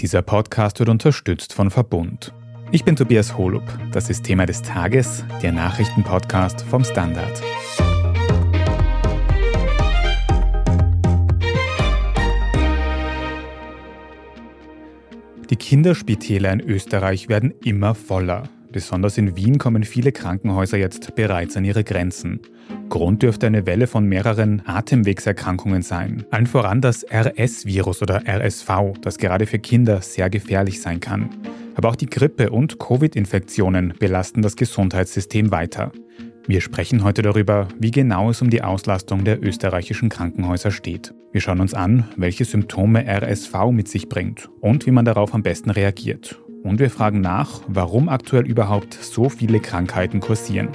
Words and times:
Dieser 0.00 0.20
Podcast 0.20 0.78
wird 0.78 0.90
unterstützt 0.90 1.54
von 1.54 1.70
Verbund. 1.70 2.34
Ich 2.70 2.84
bin 2.84 2.96
Tobias 2.96 3.38
Holub. 3.38 3.62
Das 3.92 4.10
ist 4.10 4.24
Thema 4.24 4.44
des 4.44 4.60
Tages, 4.60 5.24
der 5.42 5.52
Nachrichtenpodcast 5.52 6.60
vom 6.60 6.84
Standard. 6.84 7.42
Die 15.48 15.56
Kinderspitäler 15.56 16.52
in 16.52 16.60
Österreich 16.60 17.30
werden 17.30 17.54
immer 17.64 17.94
voller. 17.94 18.50
Besonders 18.70 19.16
in 19.16 19.34
Wien 19.34 19.56
kommen 19.56 19.84
viele 19.84 20.12
Krankenhäuser 20.12 20.76
jetzt 20.76 21.14
bereits 21.14 21.56
an 21.56 21.64
ihre 21.64 21.84
Grenzen. 21.84 22.40
Grund 22.88 23.22
dürfte 23.22 23.46
eine 23.46 23.66
Welle 23.66 23.86
von 23.86 24.06
mehreren 24.06 24.62
Atemwegserkrankungen 24.64 25.82
sein. 25.82 26.24
Allen 26.30 26.46
voran 26.46 26.80
das 26.80 27.04
RS-Virus 27.04 28.02
oder 28.02 28.22
RSV, 28.26 28.68
das 29.00 29.18
gerade 29.18 29.46
für 29.46 29.58
Kinder 29.58 30.00
sehr 30.02 30.30
gefährlich 30.30 30.80
sein 30.80 31.00
kann. 31.00 31.30
Aber 31.74 31.90
auch 31.90 31.96
die 31.96 32.06
Grippe- 32.06 32.50
und 32.50 32.78
Covid-Infektionen 32.78 33.94
belasten 33.98 34.42
das 34.42 34.56
Gesundheitssystem 34.56 35.50
weiter. 35.50 35.92
Wir 36.46 36.60
sprechen 36.60 37.02
heute 37.02 37.22
darüber, 37.22 37.66
wie 37.78 37.90
genau 37.90 38.30
es 38.30 38.40
um 38.40 38.50
die 38.50 38.62
Auslastung 38.62 39.24
der 39.24 39.42
österreichischen 39.42 40.08
Krankenhäuser 40.08 40.70
steht. 40.70 41.12
Wir 41.32 41.40
schauen 41.40 41.60
uns 41.60 41.74
an, 41.74 42.08
welche 42.16 42.44
Symptome 42.44 43.04
RSV 43.04 43.72
mit 43.72 43.88
sich 43.88 44.08
bringt 44.08 44.48
und 44.60 44.86
wie 44.86 44.92
man 44.92 45.04
darauf 45.04 45.34
am 45.34 45.42
besten 45.42 45.70
reagiert. 45.70 46.40
Und 46.62 46.78
wir 46.78 46.90
fragen 46.90 47.20
nach, 47.20 47.62
warum 47.66 48.08
aktuell 48.08 48.46
überhaupt 48.46 48.94
so 48.94 49.28
viele 49.28 49.60
Krankheiten 49.60 50.20
kursieren. 50.20 50.68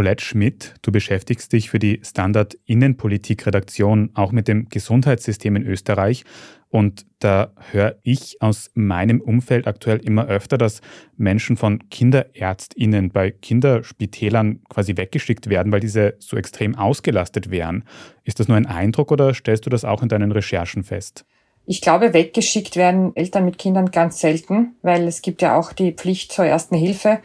Colette 0.00 0.24
Schmidt, 0.24 0.76
du 0.80 0.92
beschäftigst 0.92 1.52
dich 1.52 1.68
für 1.68 1.78
die 1.78 2.00
Standard 2.02 2.56
Innenpolitik-Redaktion 2.64 4.12
auch 4.14 4.32
mit 4.32 4.48
dem 4.48 4.70
Gesundheitssystem 4.70 5.56
in 5.56 5.66
Österreich. 5.66 6.24
Und 6.70 7.04
da 7.18 7.52
höre 7.70 7.96
ich 8.02 8.40
aus 8.40 8.70
meinem 8.72 9.20
Umfeld 9.20 9.66
aktuell 9.66 9.98
immer 9.98 10.26
öfter, 10.26 10.56
dass 10.56 10.80
Menschen 11.18 11.58
von 11.58 11.90
KinderärztInnen 11.90 13.10
bei 13.10 13.30
Kinderspitälern 13.30 14.60
quasi 14.70 14.96
weggeschickt 14.96 15.50
werden, 15.50 15.70
weil 15.70 15.80
diese 15.80 16.14
so 16.18 16.38
extrem 16.38 16.76
ausgelastet 16.76 17.50
wären. 17.50 17.84
Ist 18.24 18.40
das 18.40 18.48
nur 18.48 18.56
ein 18.56 18.64
Eindruck 18.64 19.12
oder 19.12 19.34
stellst 19.34 19.66
du 19.66 19.70
das 19.70 19.84
auch 19.84 20.02
in 20.02 20.08
deinen 20.08 20.32
Recherchen 20.32 20.82
fest? 20.82 21.26
Ich 21.66 21.82
glaube, 21.82 22.14
weggeschickt 22.14 22.76
werden 22.76 23.14
Eltern 23.14 23.44
mit 23.44 23.58
Kindern 23.58 23.90
ganz 23.90 24.18
selten, 24.18 24.76
weil 24.82 25.06
es 25.06 25.20
gibt 25.22 25.42
ja 25.42 25.56
auch 25.56 25.72
die 25.72 25.92
Pflicht 25.92 26.32
zur 26.32 26.46
ersten 26.46 26.74
Hilfe. 26.74 27.20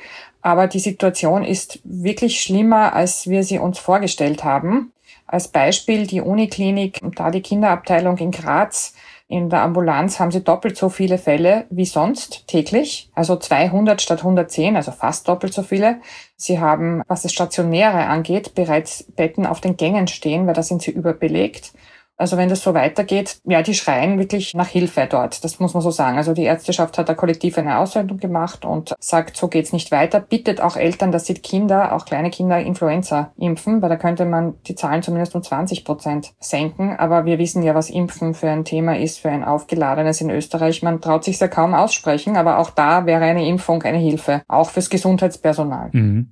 Aber 0.46 0.68
die 0.68 0.80
Situation 0.80 1.44
ist 1.44 1.80
wirklich 1.84 2.40
schlimmer, 2.40 2.94
als 2.94 3.28
wir 3.28 3.44
sie 3.44 3.58
uns 3.58 3.80
vorgestellt 3.80 4.44
haben. 4.44 4.92
Als 5.26 5.48
Beispiel 5.48 6.06
die 6.06 6.22
Uniklinik, 6.22 7.00
da 7.16 7.32
die 7.32 7.42
Kinderabteilung 7.42 8.20
in 8.20 8.30
Graz. 8.30 8.94
In 9.28 9.50
der 9.50 9.64
Ambulanz 9.64 10.20
haben 10.20 10.30
sie 10.30 10.44
doppelt 10.44 10.78
so 10.78 10.90
viele 10.90 11.18
Fälle 11.18 11.66
wie 11.72 11.86
sonst 11.86 12.46
täglich, 12.46 13.10
also 13.16 13.38
200 13.38 14.00
statt 14.00 14.20
110, 14.20 14.76
also 14.76 14.92
fast 14.92 15.28
doppelt 15.28 15.52
so 15.52 15.64
viele. 15.64 16.00
Sie 16.36 16.60
haben, 16.60 17.02
was 17.08 17.24
das 17.24 17.34
Stationäre 17.34 18.06
angeht, 18.06 18.54
bereits 18.54 19.02
Betten 19.16 19.48
auf 19.48 19.62
den 19.62 19.78
Gängen 19.78 20.08
stehen, 20.08 20.46
weil 20.46 20.54
da 20.54 20.62
sind 20.62 20.84
sie 20.84 20.92
überbelegt. 20.92 21.74
Also 22.18 22.38
wenn 22.38 22.50
das 22.50 22.62
so 22.62 22.74
weitergeht, 22.74 23.40
ja, 23.44 23.62
die 23.62 23.74
schreien 23.74 24.18
wirklich 24.18 24.54
nach 24.54 24.68
Hilfe 24.68 25.08
dort. 25.10 25.44
Das 25.44 25.60
muss 25.60 25.74
man 25.74 25.82
so 25.82 25.92
sagen. 25.92 26.18
Also 26.18 26.34
die 26.34 26.44
Ärzteschaft 26.44 26.98
hat 26.98 27.10
da 27.10 27.14
kollektiv 27.14 27.58
eine 27.58 27.78
Aussendung 27.78 28.18
gemacht 28.20 28.64
und 28.64 28.94
sagt, 29.00 29.36
so 29.36 29.50
geht's 29.50 29.74
nicht 29.74 29.92
weiter. 29.92 30.20
Bittet 30.22 30.62
auch 30.62 30.78
Eltern, 30.78 31.12
dass 31.12 31.26
sie 31.26 31.34
Kinder, 31.34 31.94
auch 31.94 32.06
kleine 32.06 32.30
Kinder, 32.30 32.60
Influenza 32.60 33.32
impfen, 33.38 33.82
weil 33.82 33.90
da 33.90 33.98
könnte 33.98 34.26
man 34.26 34.56
die 34.68 34.76
Zahlen 34.76 35.04
zumindest 35.04 35.36
um 35.36 35.44
20 35.44 35.84
Prozent 35.84 36.34
senken. 36.40 36.96
Aber 36.96 37.26
wir 37.26 37.38
wissen 37.38 37.64
ja, 37.64 37.76
was 37.76 37.90
Impfen 37.90 38.34
für 38.34 38.50
ein 38.50 38.64
Thema 38.64 38.98
ist, 38.98 39.20
für 39.20 39.30
ein 39.30 39.44
aufgeladenes 39.44 40.22
in 40.22 40.30
Österreich. 40.30 40.84
Man 40.84 41.02
traut 41.02 41.26
sich 41.26 41.40
ja 41.40 41.50
kaum 41.50 41.74
aussprechen, 41.74 42.38
aber 42.38 42.60
auch 42.60 42.70
da 42.70 43.06
wäre 43.06 43.26
eine 43.26 43.48
Impfung 43.48 43.84
eine 43.84 43.98
Hilfe, 43.98 44.44
auch 44.48 44.70
fürs 44.70 44.90
Gesundheitspersonal. 44.90 45.90
Mhm. 45.92 46.32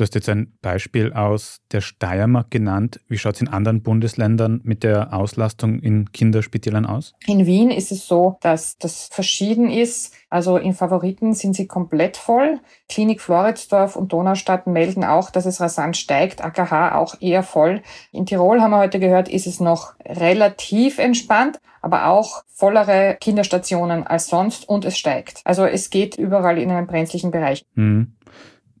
Du 0.00 0.04
hast 0.04 0.14
jetzt 0.14 0.30
ein 0.30 0.54
Beispiel 0.62 1.12
aus 1.12 1.60
der 1.72 1.82
Steiermark 1.82 2.50
genannt. 2.50 3.00
Wie 3.08 3.18
schaut 3.18 3.34
es 3.34 3.42
in 3.42 3.48
anderen 3.48 3.82
Bundesländern 3.82 4.62
mit 4.64 4.82
der 4.82 5.12
Auslastung 5.12 5.78
in 5.78 6.10
Kinderspitälern 6.10 6.86
aus? 6.86 7.12
In 7.26 7.44
Wien 7.44 7.70
ist 7.70 7.92
es 7.92 8.06
so, 8.06 8.38
dass 8.40 8.78
das 8.78 9.10
verschieden 9.12 9.68
ist. 9.68 10.14
Also 10.30 10.56
in 10.56 10.72
Favoriten 10.72 11.34
sind 11.34 11.54
sie 11.54 11.66
komplett 11.66 12.16
voll. 12.16 12.60
Klinik 12.88 13.20
Floridsdorf 13.20 13.94
und 13.94 14.14
Donaustadt 14.14 14.66
melden 14.66 15.04
auch, 15.04 15.28
dass 15.28 15.44
es 15.44 15.60
rasant 15.60 15.98
steigt. 15.98 16.42
AKH 16.42 16.96
auch 16.96 17.20
eher 17.20 17.42
voll. 17.42 17.82
In 18.10 18.24
Tirol 18.24 18.62
haben 18.62 18.70
wir 18.70 18.78
heute 18.78 19.00
gehört, 19.00 19.28
ist 19.28 19.46
es 19.46 19.60
noch 19.60 19.92
relativ 20.06 20.98
entspannt, 20.98 21.60
aber 21.82 22.06
auch 22.06 22.42
vollere 22.48 23.16
Kinderstationen 23.20 24.06
als 24.06 24.28
sonst 24.28 24.66
und 24.66 24.84
es 24.84 24.96
steigt. 24.96 25.40
Also 25.44 25.64
es 25.64 25.90
geht 25.90 26.16
überall 26.16 26.58
in 26.58 26.70
einem 26.70 26.86
brenzlichen 26.86 27.30
Bereich. 27.30 27.64
Mhm. 27.74 28.12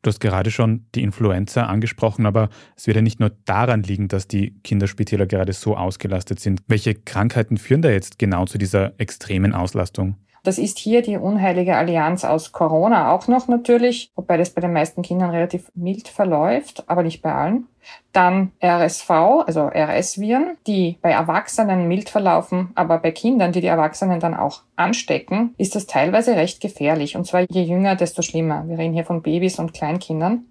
Du 0.02 0.08
hast 0.08 0.20
gerade 0.20 0.50
schon 0.50 0.86
die 0.94 1.02
Influenza 1.02 1.66
angesprochen, 1.66 2.24
aber 2.24 2.48
es 2.76 2.86
wird 2.86 2.96
ja 2.96 3.02
nicht 3.02 3.20
nur 3.20 3.32
daran 3.44 3.82
liegen, 3.82 4.08
dass 4.08 4.26
die 4.26 4.54
Kinderspitäler 4.62 5.26
gerade 5.26 5.52
so 5.52 5.76
ausgelastet 5.76 6.40
sind. 6.40 6.62
Welche 6.68 6.94
Krankheiten 6.94 7.58
führen 7.58 7.82
da 7.82 7.90
jetzt 7.90 8.18
genau 8.18 8.46
zu 8.46 8.56
dieser 8.56 8.98
extremen 8.98 9.52
Auslastung? 9.52 10.16
Das 10.42 10.58
ist 10.58 10.78
hier 10.78 11.02
die 11.02 11.16
unheilige 11.16 11.76
Allianz 11.76 12.24
aus 12.24 12.52
Corona 12.52 13.12
auch 13.12 13.28
noch 13.28 13.48
natürlich, 13.48 14.10
wobei 14.16 14.36
das 14.36 14.50
bei 14.50 14.60
den 14.60 14.72
meisten 14.72 15.02
Kindern 15.02 15.30
relativ 15.30 15.70
mild 15.74 16.08
verläuft, 16.08 16.84
aber 16.86 17.02
nicht 17.02 17.20
bei 17.22 17.34
allen. 17.34 17.66
Dann 18.12 18.52
RSV, 18.62 19.10
also 19.10 19.68
RS-Viren, 19.68 20.56
die 20.66 20.98
bei 21.02 21.10
Erwachsenen 21.10 21.88
mild 21.88 22.08
verlaufen, 22.08 22.70
aber 22.74 22.98
bei 22.98 23.10
Kindern, 23.10 23.52
die 23.52 23.60
die 23.60 23.66
Erwachsenen 23.66 24.20
dann 24.20 24.34
auch 24.34 24.62
anstecken, 24.76 25.54
ist 25.58 25.74
das 25.74 25.86
teilweise 25.86 26.36
recht 26.36 26.60
gefährlich. 26.60 27.16
Und 27.16 27.26
zwar 27.26 27.42
je 27.48 27.62
jünger, 27.62 27.96
desto 27.96 28.22
schlimmer. 28.22 28.68
Wir 28.68 28.78
reden 28.78 28.94
hier 28.94 29.04
von 29.04 29.22
Babys 29.22 29.58
und 29.58 29.74
Kleinkindern. 29.74 30.44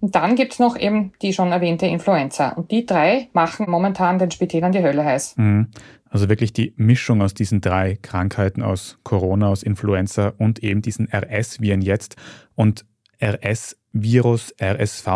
Und 0.00 0.14
dann 0.14 0.34
gibt's 0.34 0.58
noch 0.58 0.78
eben 0.78 1.12
die 1.20 1.32
schon 1.32 1.52
erwähnte 1.52 1.86
Influenza. 1.86 2.50
Und 2.50 2.70
die 2.70 2.86
drei 2.86 3.28
machen 3.32 3.66
momentan 3.68 4.18
den 4.18 4.30
Spitälern 4.30 4.72
die 4.72 4.82
Hölle 4.82 5.04
heiß. 5.04 5.36
Mhm. 5.36 5.68
Also 6.10 6.28
wirklich 6.28 6.52
die 6.52 6.74
Mischung 6.76 7.22
aus 7.22 7.34
diesen 7.34 7.60
drei 7.60 7.96
Krankheiten, 8.02 8.62
aus 8.62 8.98
Corona, 9.04 9.48
aus 9.48 9.62
Influenza 9.62 10.34
und 10.36 10.62
eben 10.62 10.82
diesen 10.82 11.08
RS-Viren 11.08 11.82
jetzt. 11.82 12.16
Und 12.56 12.84
RS-Virus, 13.22 14.52
RSV, 14.60 15.06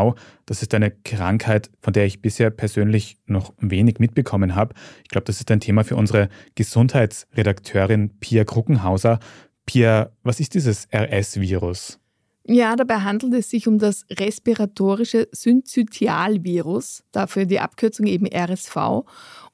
das 0.47 0.63
ist 0.63 0.73
eine 0.73 0.93
Krankheit, 0.93 1.71
von 1.81 1.93
der 1.93 2.07
ich 2.07 2.23
bisher 2.23 2.51
persönlich 2.51 3.19
noch 3.27 3.53
wenig 3.59 3.99
mitbekommen 3.99 4.55
habe. 4.55 4.75
Ich 5.03 5.09
glaube, 5.09 5.25
das 5.25 5.41
ist 5.41 5.51
ein 5.51 5.61
Thema 5.61 5.83
für 5.83 5.97
unsere 5.97 6.29
Gesundheitsredakteurin 6.55 8.11
Pia 8.21 8.45
Kruckenhauser. 8.45 9.19
Pia, 9.67 10.13
was 10.23 10.39
ist 10.39 10.55
dieses 10.55 10.87
RS-Virus? 10.95 11.99
Ja, 12.47 12.77
dabei 12.77 12.97
handelt 12.97 13.33
es 13.33 13.49
sich 13.49 13.67
um 13.67 13.79
das 13.79 14.05
respiratorische 14.11 15.29
Synzytialvirus, 15.33 17.03
dafür 17.11 17.47
die 17.47 17.59
Abkürzung 17.59 18.07
eben 18.07 18.27
RSV. 18.27 19.07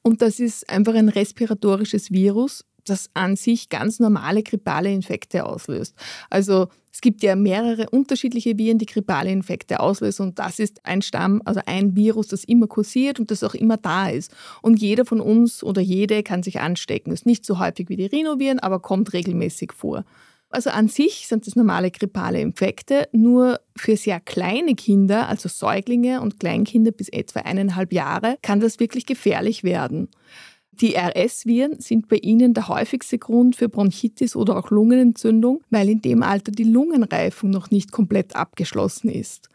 Und 0.02 0.22
das 0.22 0.40
ist 0.40 0.68
einfach 0.70 0.94
ein 0.94 1.08
respiratorisches 1.08 2.10
Virus, 2.10 2.64
das 2.84 3.10
an 3.14 3.36
sich 3.36 3.68
ganz 3.68 4.00
normale 4.00 4.42
grippale 4.42 4.90
Infekte 4.92 5.44
auslöst. 5.44 5.94
Also 6.30 6.68
es 6.92 7.00
gibt 7.00 7.22
ja 7.22 7.36
mehrere 7.36 7.88
unterschiedliche 7.90 8.58
Viren, 8.58 8.78
die 8.78 8.86
grippale 8.86 9.30
Infekte 9.30 9.80
auslösen 9.80 10.28
und 10.28 10.38
das 10.38 10.58
ist 10.58 10.84
ein 10.84 11.02
Stamm, 11.02 11.40
also 11.44 11.60
ein 11.66 11.94
Virus, 11.94 12.28
das 12.28 12.44
immer 12.44 12.66
kursiert 12.66 13.20
und 13.20 13.30
das 13.30 13.44
auch 13.44 13.54
immer 13.54 13.76
da 13.76 14.08
ist. 14.08 14.34
Und 14.62 14.80
jeder 14.80 15.04
von 15.04 15.20
uns 15.20 15.62
oder 15.62 15.80
jede 15.80 16.22
kann 16.22 16.42
sich 16.42 16.60
anstecken. 16.60 17.12
Ist 17.12 17.26
nicht 17.26 17.46
so 17.46 17.58
häufig 17.58 17.88
wie 17.88 17.96
die 17.96 18.06
Rhinoviren, 18.06 18.58
aber 18.58 18.80
kommt 18.80 19.12
regelmäßig 19.12 19.72
vor. 19.72 20.04
Also 20.50 20.70
an 20.70 20.88
sich 20.88 21.28
sind 21.28 21.46
es 21.46 21.54
normale 21.54 21.92
grippale 21.92 22.40
Infekte, 22.40 23.08
nur 23.12 23.60
für 23.76 23.96
sehr 23.96 24.18
kleine 24.18 24.74
Kinder, 24.74 25.28
also 25.28 25.48
Säuglinge 25.48 26.20
und 26.20 26.40
Kleinkinder 26.40 26.90
bis 26.90 27.08
etwa 27.08 27.40
eineinhalb 27.40 27.92
Jahre, 27.92 28.36
kann 28.42 28.58
das 28.58 28.80
wirklich 28.80 29.06
gefährlich 29.06 29.62
werden. 29.62 30.08
Die 30.72 30.96
RS-Viren 30.96 31.78
sind 31.78 32.08
bei 32.08 32.16
ihnen 32.16 32.54
der 32.54 32.66
häufigste 32.66 33.18
Grund 33.18 33.54
für 33.54 33.68
Bronchitis 33.68 34.34
oder 34.34 34.56
auch 34.56 34.70
Lungenentzündung, 34.70 35.62
weil 35.70 35.88
in 35.88 36.02
dem 36.02 36.22
Alter 36.22 36.50
die 36.50 36.64
Lungenreifung 36.64 37.50
noch 37.50 37.70
nicht 37.70 37.92
komplett 37.92 38.34
abgeschlossen 38.34 39.08
ist. 39.08 39.49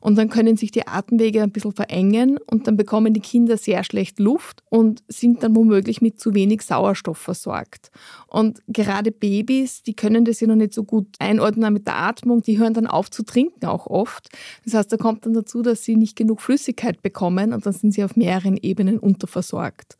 Und 0.00 0.16
dann 0.16 0.30
können 0.30 0.56
sich 0.56 0.70
die 0.70 0.86
Atemwege 0.86 1.42
ein 1.42 1.52
bisschen 1.52 1.72
verengen 1.72 2.38
und 2.46 2.66
dann 2.66 2.76
bekommen 2.76 3.12
die 3.12 3.20
Kinder 3.20 3.56
sehr 3.56 3.84
schlecht 3.84 4.18
Luft 4.18 4.62
und 4.70 5.02
sind 5.08 5.42
dann 5.42 5.54
womöglich 5.54 6.00
mit 6.00 6.18
zu 6.18 6.34
wenig 6.34 6.62
Sauerstoff 6.62 7.18
versorgt. 7.18 7.90
Und 8.26 8.62
gerade 8.68 9.12
Babys, 9.12 9.82
die 9.82 9.94
können 9.94 10.24
das 10.24 10.40
ja 10.40 10.46
noch 10.46 10.56
nicht 10.56 10.72
so 10.72 10.84
gut 10.84 11.06
einordnen 11.18 11.72
mit 11.72 11.86
der 11.86 11.96
Atmung, 11.96 12.42
die 12.42 12.58
hören 12.58 12.74
dann 12.74 12.86
auf 12.86 13.10
zu 13.10 13.22
trinken 13.22 13.66
auch 13.66 13.86
oft. 13.86 14.28
Das 14.64 14.74
heißt, 14.74 14.92
da 14.92 14.96
kommt 14.96 15.26
dann 15.26 15.34
dazu, 15.34 15.62
dass 15.62 15.84
sie 15.84 15.96
nicht 15.96 16.16
genug 16.16 16.40
Flüssigkeit 16.40 17.02
bekommen 17.02 17.52
und 17.52 17.66
dann 17.66 17.72
sind 17.72 17.92
sie 17.92 18.04
auf 18.04 18.16
mehreren 18.16 18.56
Ebenen 18.56 18.98
unterversorgt. 18.98 19.99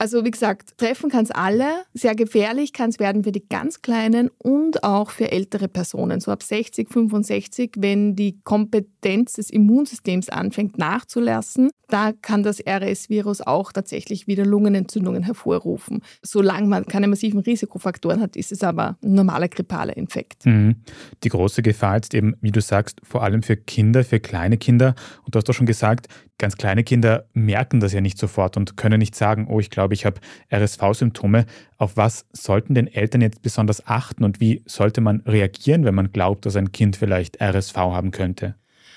Also 0.00 0.24
wie 0.24 0.30
gesagt, 0.30 0.78
treffen 0.78 1.10
kann 1.10 1.24
es 1.24 1.30
alle. 1.30 1.82
Sehr 1.92 2.14
gefährlich 2.14 2.72
kann 2.72 2.88
es 2.88 2.98
werden 2.98 3.22
für 3.22 3.32
die 3.32 3.46
ganz 3.46 3.82
Kleinen 3.82 4.30
und 4.38 4.82
auch 4.82 5.10
für 5.10 5.30
ältere 5.30 5.68
Personen, 5.68 6.20
so 6.20 6.32
ab 6.32 6.42
60, 6.42 6.88
65, 6.88 7.72
wenn 7.76 8.16
die 8.16 8.40
Kompetenz 8.42 9.34
des 9.34 9.50
Immunsystems 9.50 10.30
anfängt 10.30 10.78
nachzulassen. 10.78 11.68
Da 11.88 12.12
kann 12.12 12.42
das 12.42 12.60
RS-Virus 12.66 13.42
auch 13.42 13.72
tatsächlich 13.72 14.26
wieder 14.26 14.46
Lungenentzündungen 14.46 15.22
hervorrufen. 15.22 16.00
Solange 16.22 16.66
man 16.66 16.86
keine 16.86 17.08
massiven 17.08 17.40
Risikofaktoren 17.40 18.22
hat, 18.22 18.36
ist 18.36 18.52
es 18.52 18.62
aber 18.62 18.96
ein 19.02 19.12
normaler 19.12 19.48
grippaler 19.48 19.98
Infekt. 19.98 20.46
Mhm. 20.46 20.76
Die 21.24 21.28
große 21.28 21.60
Gefahr 21.60 21.96
jetzt 21.96 22.14
eben, 22.14 22.36
wie 22.40 22.52
du 22.52 22.62
sagst, 22.62 23.00
vor 23.02 23.22
allem 23.22 23.42
für 23.42 23.56
Kinder, 23.56 24.02
für 24.02 24.20
kleine 24.20 24.56
Kinder. 24.56 24.94
Und 25.24 25.34
du 25.34 25.38
hast 25.38 25.48
doch 25.48 25.54
schon 25.54 25.66
gesagt, 25.66 26.06
ganz 26.40 26.56
kleine 26.56 26.82
Kinder 26.82 27.26
merken 27.34 27.78
das 27.78 27.92
ja 27.92 28.00
nicht 28.00 28.18
sofort 28.18 28.56
und 28.56 28.76
können 28.76 28.98
nicht 28.98 29.14
sagen, 29.14 29.46
oh, 29.48 29.60
ich 29.60 29.70
glaube, 29.70 29.94
ich 29.94 30.04
habe 30.04 30.20
RSV-Symptome. 30.52 31.46
Auf 31.78 31.96
was 31.96 32.26
sollten 32.32 32.74
denn 32.74 32.88
Eltern 32.88 33.20
jetzt 33.20 33.42
besonders 33.42 33.86
achten 33.86 34.24
und 34.24 34.40
wie 34.40 34.62
sollte 34.66 35.00
man 35.00 35.20
reagieren, 35.20 35.84
wenn 35.84 35.94
man 35.94 36.10
glaubt, 36.10 36.46
dass 36.46 36.56
ein 36.56 36.72
Kind 36.72 36.96
vielleicht 36.96 37.40
RSV 37.40 37.76
haben 37.76 38.10
könnte? 38.10 38.56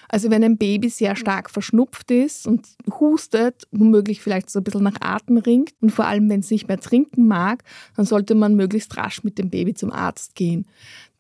Also 0.10 0.30
wenn 0.30 0.44
ein 0.44 0.58
Baby 0.58 0.90
sehr 0.90 1.16
stark 1.16 1.50
verschnupft 1.50 2.12
ist 2.12 2.48
und 2.48 2.68
hustet, 3.00 3.68
womöglich 3.72 4.22
vielleicht 4.22 4.50
so 4.50 4.60
ein 4.60 4.64
bisschen 4.64 4.84
nach 4.84 5.02
Atem 5.02 5.38
ringt 5.38 5.74
und 5.82 5.90
vor 5.90 6.06
allem, 6.06 6.30
wenn 6.30 6.42
es 6.42 6.52
nicht 6.52 6.68
mehr 6.68 6.80
trinken 6.80 7.28
mag, 7.28 7.64
dann 7.96 8.06
sollte 8.06 8.36
man 8.36 8.56
möglichst 8.56 8.96
rasch 8.96 9.24
mit 9.24 9.40
dem 9.40 9.50
Baby 9.50 9.74
zum 9.74 9.92
Arzt 9.92 10.36
gehen. 10.36 10.68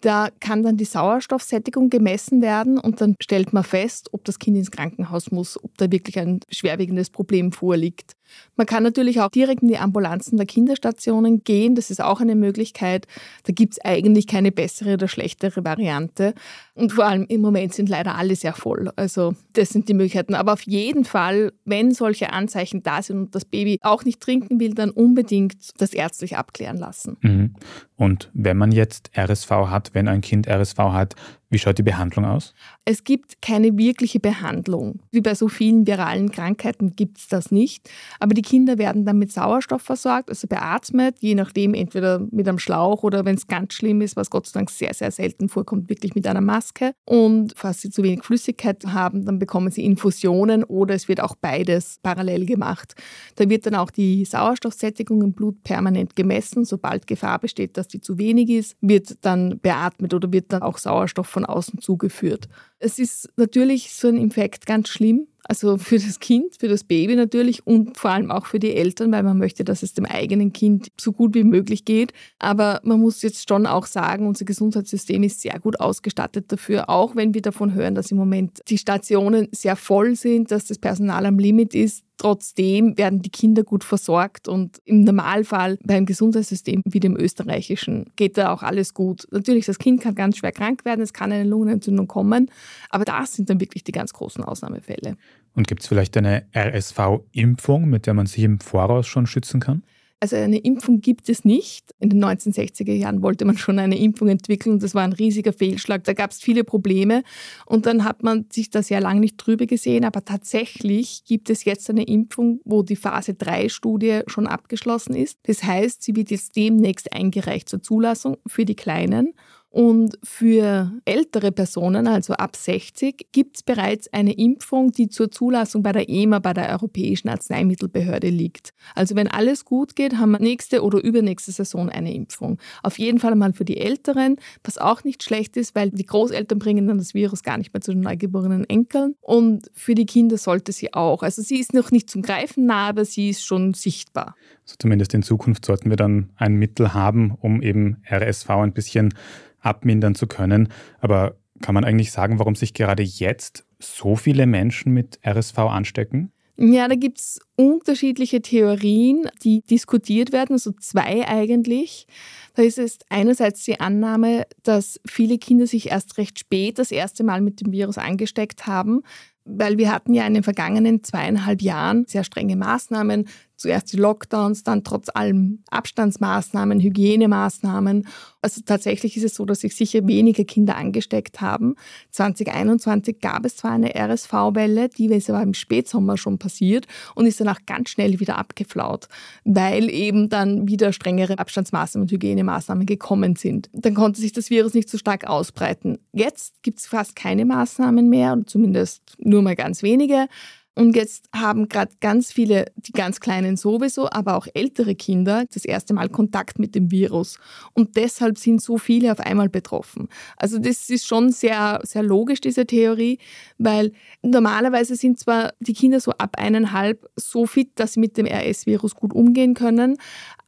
Da 0.03 0.27
kann 0.41 0.63
dann 0.63 0.75
die 0.75 0.83
Sauerstoffsättigung 0.83 1.89
gemessen 1.89 2.41
werden 2.41 2.77
und 2.77 2.99
dann 2.99 3.15
stellt 3.21 3.53
man 3.53 3.63
fest, 3.63 4.09
ob 4.11 4.25
das 4.25 4.37
Kind 4.37 4.57
ins 4.57 4.69
Krankenhaus 4.69 5.31
muss, 5.31 5.63
ob 5.63 5.77
da 5.77 5.89
wirklich 5.89 6.19
ein 6.19 6.41
schwerwiegendes 6.49 7.09
Problem 7.09 7.53
vorliegt. 7.53 8.17
Man 8.55 8.67
kann 8.67 8.83
natürlich 8.83 9.19
auch 9.21 9.29
direkt 9.29 9.61
in 9.61 9.67
die 9.67 9.77
Ambulanzen 9.77 10.37
der 10.37 10.45
Kinderstationen 10.45 11.43
gehen. 11.43 11.75
Das 11.75 11.89
ist 11.89 12.01
auch 12.01 12.21
eine 12.21 12.35
Möglichkeit. 12.35 13.07
Da 13.43 13.53
gibt 13.53 13.73
es 13.73 13.85
eigentlich 13.85 14.27
keine 14.27 14.51
bessere 14.51 14.93
oder 14.93 15.07
schlechtere 15.07 15.63
Variante. 15.63 16.33
Und 16.75 16.91
vor 16.91 17.05
allem 17.05 17.25
im 17.27 17.41
Moment 17.41 17.73
sind 17.73 17.89
leider 17.89 18.15
alle 18.15 18.35
sehr 18.35 18.53
voll. 18.53 18.91
Also 18.95 19.35
das 19.53 19.69
sind 19.69 19.89
die 19.89 19.93
Möglichkeiten. 19.93 20.35
Aber 20.35 20.53
auf 20.53 20.61
jeden 20.61 21.05
Fall, 21.05 21.53
wenn 21.65 21.91
solche 21.91 22.31
Anzeichen 22.31 22.83
da 22.83 23.01
sind 23.01 23.17
und 23.17 23.35
das 23.35 23.45
Baby 23.45 23.79
auch 23.81 24.05
nicht 24.05 24.19
trinken 24.19 24.59
will, 24.59 24.73
dann 24.73 24.91
unbedingt 24.91 25.81
das 25.81 25.93
ärztlich 25.93 26.37
abklären 26.37 26.77
lassen. 26.77 27.17
Mhm. 27.21 27.55
Und 27.95 28.29
wenn 28.33 28.57
man 28.57 28.71
jetzt 28.71 29.11
RSV 29.17 29.49
hat, 29.49 29.91
wenn 29.93 30.07
ein 30.07 30.21
Kind 30.21 30.47
RSV 30.47 30.77
hat, 30.77 31.15
wie 31.53 31.59
schaut 31.59 31.77
die 31.77 31.83
Behandlung 31.83 32.25
aus? 32.25 32.53
Es 32.83 33.03
gibt 33.03 33.41
keine 33.41 33.77
wirkliche 33.77 34.19
Behandlung. 34.19 34.99
Wie 35.11 35.21
bei 35.21 35.35
so 35.35 35.47
vielen 35.47 35.85
viralen 35.85 36.31
Krankheiten 36.31 36.95
gibt 36.95 37.19
es 37.19 37.27
das 37.27 37.51
nicht. 37.51 37.89
Aber 38.19 38.33
die 38.33 38.41
Kinder 38.41 38.77
werden 38.77 39.05
dann 39.05 39.19
mit 39.19 39.31
Sauerstoff 39.31 39.83
versorgt, 39.83 40.29
also 40.29 40.47
beatmet, 40.47 41.17
je 41.19 41.35
nachdem, 41.35 41.75
entweder 41.75 42.19
mit 42.31 42.47
einem 42.47 42.57
Schlauch 42.57 43.03
oder 43.03 43.23
wenn 43.23 43.35
es 43.35 43.47
ganz 43.47 43.73
schlimm 43.73 44.01
ist, 44.01 44.15
was 44.15 44.31
Gott 44.31 44.47
sei 44.47 44.59
Dank 44.59 44.71
sehr, 44.71 44.93
sehr 44.93 45.11
selten 45.11 45.47
vorkommt, 45.47 45.89
wirklich 45.89 46.15
mit 46.15 46.27
einer 46.27 46.41
Maske. 46.41 46.93
Und 47.05 47.53
falls 47.55 47.81
sie 47.81 47.91
zu 47.91 48.01
wenig 48.01 48.23
Flüssigkeit 48.23 48.83
haben, 48.87 49.25
dann 49.25 49.37
bekommen 49.37 49.69
sie 49.69 49.85
Infusionen 49.85 50.63
oder 50.63 50.95
es 50.95 51.07
wird 51.07 51.21
auch 51.21 51.35
beides 51.35 51.99
parallel 52.01 52.47
gemacht. 52.47 52.95
Da 53.35 53.47
wird 53.47 53.67
dann 53.67 53.75
auch 53.75 53.91
die 53.91 54.25
Sauerstoffsättigung 54.25 55.21
im 55.21 55.33
Blut 55.33 55.63
permanent 55.63 56.15
gemessen. 56.15 56.65
Sobald 56.65 57.05
Gefahr 57.05 57.37
besteht, 57.37 57.77
dass 57.77 57.87
die 57.87 58.01
zu 58.01 58.17
wenig 58.17 58.49
ist, 58.49 58.75
wird 58.81 59.23
dann 59.23 59.59
beatmet 59.61 60.15
oder 60.15 60.33
wird 60.33 60.51
dann 60.51 60.63
auch 60.63 60.79
Sauerstoff 60.79 61.27
von 61.27 61.42
von 61.43 61.45
außen 61.45 61.79
zugeführt. 61.79 62.47
Es 62.79 62.99
ist 62.99 63.29
natürlich 63.35 63.93
so 63.93 64.07
ein 64.07 64.17
Infekt 64.17 64.65
ganz 64.65 64.89
schlimm, 64.89 65.27
also 65.43 65.77
für 65.77 65.99
das 65.99 66.19
Kind, 66.19 66.55
für 66.59 66.67
das 66.67 66.83
Baby 66.83 67.15
natürlich 67.15 67.67
und 67.67 67.97
vor 67.97 68.11
allem 68.11 68.31
auch 68.31 68.45
für 68.45 68.59
die 68.59 68.75
Eltern, 68.75 69.11
weil 69.11 69.23
man 69.23 69.37
möchte, 69.37 69.63
dass 69.63 69.83
es 69.83 69.93
dem 69.93 70.05
eigenen 70.05 70.53
Kind 70.53 70.87
so 70.99 71.11
gut 71.11 71.35
wie 71.35 71.43
möglich 71.43 71.85
geht. 71.85 72.13
Aber 72.39 72.79
man 72.83 72.99
muss 72.99 73.21
jetzt 73.21 73.47
schon 73.47 73.65
auch 73.65 73.85
sagen, 73.85 74.27
unser 74.27 74.45
Gesundheitssystem 74.45 75.23
ist 75.23 75.41
sehr 75.41 75.59
gut 75.59 75.79
ausgestattet 75.79 76.51
dafür, 76.51 76.89
auch 76.89 77.15
wenn 77.15 77.33
wir 77.33 77.41
davon 77.41 77.73
hören, 77.73 77.95
dass 77.95 78.11
im 78.11 78.17
Moment 78.17 78.61
die 78.69 78.77
Stationen 78.77 79.49
sehr 79.51 79.75
voll 79.75 80.15
sind, 80.15 80.51
dass 80.51 80.65
das 80.65 80.77
Personal 80.77 81.25
am 81.25 81.39
Limit 81.39 81.75
ist. 81.75 82.03
Trotzdem 82.17 82.97
werden 82.97 83.21
die 83.21 83.31
Kinder 83.31 83.63
gut 83.63 83.83
versorgt 83.83 84.47
und 84.47 84.79
im 84.85 85.03
Normalfall 85.03 85.77
beim 85.83 86.05
Gesundheitssystem 86.05 86.81
wie 86.85 86.99
dem 86.99 87.17
österreichischen 87.17 88.11
geht 88.15 88.37
da 88.37 88.53
auch 88.53 88.61
alles 88.61 88.93
gut. 88.93 89.27
Natürlich, 89.31 89.65
das 89.65 89.79
Kind 89.79 89.99
kann 89.99 90.13
ganz 90.13 90.37
schwer 90.37 90.51
krank 90.51 90.85
werden, 90.85 91.01
es 91.01 91.11
kann 91.11 91.31
eine 91.31 91.43
Lungenentzündung 91.43 92.07
kommen, 92.07 92.51
aber 92.89 93.03
das 93.03 93.33
sind 93.33 93.49
dann 93.49 93.59
wirklich 93.59 93.83
die 93.83 93.91
ganz 93.91 94.13
großen 94.13 94.43
Ausnahmefälle. 94.43 95.17
Und 95.55 95.67
gibt 95.67 95.81
es 95.81 95.87
vielleicht 95.87 96.17
eine 96.17 96.45
RSV-Impfung, 96.55 97.89
mit 97.89 98.07
der 98.07 98.13
man 98.13 98.25
sich 98.25 98.43
im 98.43 98.59
Voraus 98.59 99.05
schon 99.07 99.27
schützen 99.27 99.59
kann? 99.59 99.83
Also 100.23 100.37
eine 100.37 100.59
Impfung 100.59 101.01
gibt 101.01 101.27
es 101.27 101.43
nicht. 101.43 101.93
In 101.99 102.09
den 102.09 102.23
1960er 102.23 102.93
Jahren 102.93 103.21
wollte 103.21 103.43
man 103.43 103.57
schon 103.57 103.77
eine 103.77 103.99
Impfung 103.99 104.29
entwickeln. 104.29 104.79
Das 104.79 104.95
war 104.95 105.03
ein 105.03 105.11
riesiger 105.11 105.51
Fehlschlag. 105.51 106.05
Da 106.05 106.13
gab 106.13 106.31
es 106.31 106.39
viele 106.39 106.63
Probleme. 106.63 107.23
Und 107.65 107.87
dann 107.87 108.05
hat 108.05 108.23
man 108.23 108.45
sich 108.49 108.69
da 108.69 108.81
sehr 108.81 109.01
lange 109.01 109.19
nicht 109.19 109.35
drüber 109.35 109.65
gesehen. 109.65 110.05
Aber 110.05 110.23
tatsächlich 110.23 111.25
gibt 111.25 111.49
es 111.49 111.65
jetzt 111.65 111.89
eine 111.89 112.03
Impfung, 112.03 112.61
wo 112.63 112.83
die 112.83 112.95
Phase 112.95 113.33
3-Studie 113.33 114.21
schon 114.27 114.47
abgeschlossen 114.47 115.13
ist. 115.13 115.39
Das 115.43 115.61
heißt, 115.61 116.01
sie 116.01 116.15
wird 116.15 116.31
jetzt 116.31 116.55
demnächst 116.55 117.11
eingereicht 117.11 117.67
zur 117.67 117.83
Zulassung 117.83 118.37
für 118.47 118.63
die 118.63 118.77
Kleinen. 118.77 119.33
Und 119.73 120.19
für 120.21 120.91
ältere 121.03 121.51
Personen, 121.51 122.05
also 122.05 122.33
ab 122.33 122.55
60, 122.55 123.29
gibt 123.31 123.55
es 123.55 123.63
bereits 123.63 124.07
eine 124.13 124.33
Impfung, 124.33 124.91
die 124.91 125.09
zur 125.09 125.31
Zulassung 125.31 125.81
bei 125.81 125.91
der 125.91 126.09
EMA, 126.09 126.37
bei 126.37 126.53
der 126.53 126.69
Europäischen 126.69 127.27
Arzneimittelbehörde 127.29 128.29
liegt. 128.29 128.75
Also 128.93 129.15
wenn 129.15 129.27
alles 129.27 129.65
gut 129.65 129.95
geht, 129.95 130.17
haben 130.17 130.29
wir 130.29 130.39
nächste 130.39 130.83
oder 130.83 131.03
übernächste 131.03 131.51
Saison 131.51 131.89
eine 131.89 132.13
Impfung. 132.13 132.59
Auf 132.83 132.99
jeden 132.99 133.17
Fall 133.17 133.33
mal 133.33 133.51
für 133.53 133.65
die 133.65 133.77
Älteren, 133.77 134.35
was 134.63 134.77
auch 134.77 135.03
nicht 135.03 135.23
schlecht 135.23 135.57
ist, 135.57 135.73
weil 135.73 135.89
die 135.89 136.05
Großeltern 136.05 136.59
bringen 136.59 136.85
dann 136.85 136.99
das 136.99 137.15
Virus 137.15 137.41
gar 137.41 137.57
nicht 137.57 137.73
mehr 137.73 137.81
zu 137.81 137.93
den 137.93 138.01
neugeborenen 138.01 138.69
Enkeln. 138.69 139.15
Und 139.21 139.71
für 139.73 139.95
die 139.95 140.05
Kinder 140.05 140.37
sollte 140.37 140.71
sie 140.71 140.93
auch. 140.93 141.23
Also 141.23 141.41
sie 141.41 141.57
ist 141.59 141.73
noch 141.73 141.89
nicht 141.89 142.11
zum 142.11 142.21
Greifen 142.21 142.67
nah, 142.67 142.89
aber 142.89 143.05
sie 143.05 143.31
ist 143.31 143.43
schon 143.43 143.73
sichtbar. 143.73 144.35
Also 144.63 144.75
zumindest 144.79 145.13
in 145.13 145.23
Zukunft 145.23 145.65
sollten 145.65 145.89
wir 145.89 145.97
dann 145.97 146.31
ein 146.35 146.55
Mittel 146.55 146.93
haben, 146.93 147.35
um 147.39 147.61
eben 147.61 148.01
RSV 148.09 148.49
ein 148.49 148.73
bisschen 148.73 149.13
abmindern 149.59 150.15
zu 150.15 150.27
können. 150.27 150.69
Aber 150.99 151.37
kann 151.61 151.75
man 151.75 151.83
eigentlich 151.83 152.11
sagen, 152.11 152.39
warum 152.39 152.55
sich 152.55 152.73
gerade 152.73 153.03
jetzt 153.03 153.65
so 153.79 154.15
viele 154.15 154.45
Menschen 154.45 154.93
mit 154.93 155.19
RSV 155.25 155.57
anstecken? 155.59 156.31
Ja, 156.55 156.87
da 156.87 156.93
gibt 156.93 157.19
es 157.19 157.39
unterschiedliche 157.55 158.41
Theorien, 158.41 159.27
die 159.43 159.61
diskutiert 159.61 160.31
werden, 160.31 160.53
also 160.53 160.71
zwei 160.79 161.27
eigentlich. 161.27 162.05
Da 162.53 162.61
ist 162.61 162.77
es 162.77 162.99
einerseits 163.09 163.63
die 163.63 163.79
Annahme, 163.79 164.45
dass 164.61 164.99
viele 165.05 165.39
Kinder 165.39 165.65
sich 165.65 165.89
erst 165.89 166.19
recht 166.19 166.37
spät 166.37 166.77
das 166.77 166.91
erste 166.91 167.23
Mal 167.23 167.41
mit 167.41 167.59
dem 167.59 167.71
Virus 167.71 167.97
angesteckt 167.97 168.67
haben, 168.67 169.01
weil 169.45 169.79
wir 169.79 169.91
hatten 169.91 170.13
ja 170.13 170.27
in 170.27 170.35
den 170.35 170.43
vergangenen 170.43 171.03
zweieinhalb 171.03 171.63
Jahren 171.63 172.05
sehr 172.05 172.23
strenge 172.23 172.55
Maßnahmen, 172.55 173.27
zuerst 173.63 173.93
die 173.93 173.97
Lockdowns, 173.97 174.63
dann 174.63 174.83
trotz 174.83 175.07
allem 175.13 175.63
Abstandsmaßnahmen, 175.71 176.81
Hygienemaßnahmen. 176.81 178.07
Also 178.41 178.61
tatsächlich 178.65 179.15
ist 179.15 179.23
es 179.23 179.35
so, 179.35 179.45
dass 179.45 179.61
sich 179.61 179.73
sicher 179.73 180.05
weniger 180.05 180.43
Kinder 180.43 180.75
angesteckt 180.75 181.39
haben. 181.39 181.75
2021 182.11 183.21
gab 183.21 183.45
es 183.45 183.55
zwar 183.55 183.71
eine 183.71 183.95
RSV-Welle, 183.95 184.89
die 184.89 185.05
ist 185.05 185.29
aber 185.29 185.41
im 185.41 185.53
Spätsommer 185.53 186.17
schon 186.17 186.39
passiert 186.39 186.87
und 187.15 187.25
ist 187.25 187.39
danach 187.39 187.65
ganz 187.65 187.89
schnell 187.89 188.19
wieder 188.19 188.37
abgeflaut, 188.37 189.07
weil 189.45 189.89
eben 189.89 190.27
dann 190.27 190.67
wieder 190.67 190.91
strengere 190.91 191.39
Abstandsmaßnahmen 191.39 192.03
und 192.03 192.11
Hygienemaßnahmen 192.11 192.85
gekommen 192.85 193.37
sind. 193.37 193.69
Dann 193.71 193.93
konnte 193.93 194.19
sich 194.19 194.33
das 194.33 194.49
Virus 194.49 194.73
nicht 194.73 194.89
so 194.89 194.97
stark 194.97 195.25
ausbreiten. 195.25 195.99
Jetzt 196.11 196.61
gibt 196.63 196.79
es 196.79 196.85
fast 196.85 197.15
keine 197.15 197.45
Maßnahmen 197.45 198.09
mehr, 198.09 198.41
zumindest 198.45 199.15
nur 199.19 199.41
mal 199.41 199.55
ganz 199.55 199.83
wenige. 199.83 200.27
Und 200.75 200.95
jetzt 200.95 201.29
haben 201.35 201.69
gerade 201.69 201.91
ganz 202.01 202.31
viele, 202.31 202.65
die 202.75 202.93
ganz 202.93 203.19
Kleinen 203.19 203.57
sowieso, 203.57 204.09
aber 204.09 204.35
auch 204.35 204.47
ältere 204.55 204.95
Kinder 204.95 205.45
das 205.53 205.65
erste 205.65 205.93
Mal 205.93 206.09
Kontakt 206.09 206.57
mit 206.57 206.73
dem 206.73 206.89
Virus. 206.89 207.37
Und 207.73 207.95
deshalb 207.95 208.39
sind 208.39 208.59
so 208.59 208.79
viele 208.79 209.11
auf 209.11 209.19
einmal 209.19 209.49
betroffen. 209.49 210.09
Also 210.35 210.57
das 210.57 210.89
ist 210.89 211.05
schon 211.05 211.31
sehr, 211.31 211.79
sehr 211.83 212.01
logisch, 212.01 212.41
diese 212.41 212.65
Theorie, 212.65 213.19
weil 213.59 213.91
normalerweise 214.23 214.95
sind 214.95 215.19
zwar 215.19 215.53
die 215.59 215.73
Kinder 215.73 215.99
so 215.99 216.11
ab 216.13 216.37
eineinhalb 216.39 217.07
so 217.15 217.45
fit, 217.45 217.69
dass 217.75 217.93
sie 217.93 217.99
mit 217.99 218.17
dem 218.17 218.25
RS-Virus 218.25 218.95
gut 218.95 219.13
umgehen 219.13 219.53
können, 219.53 219.97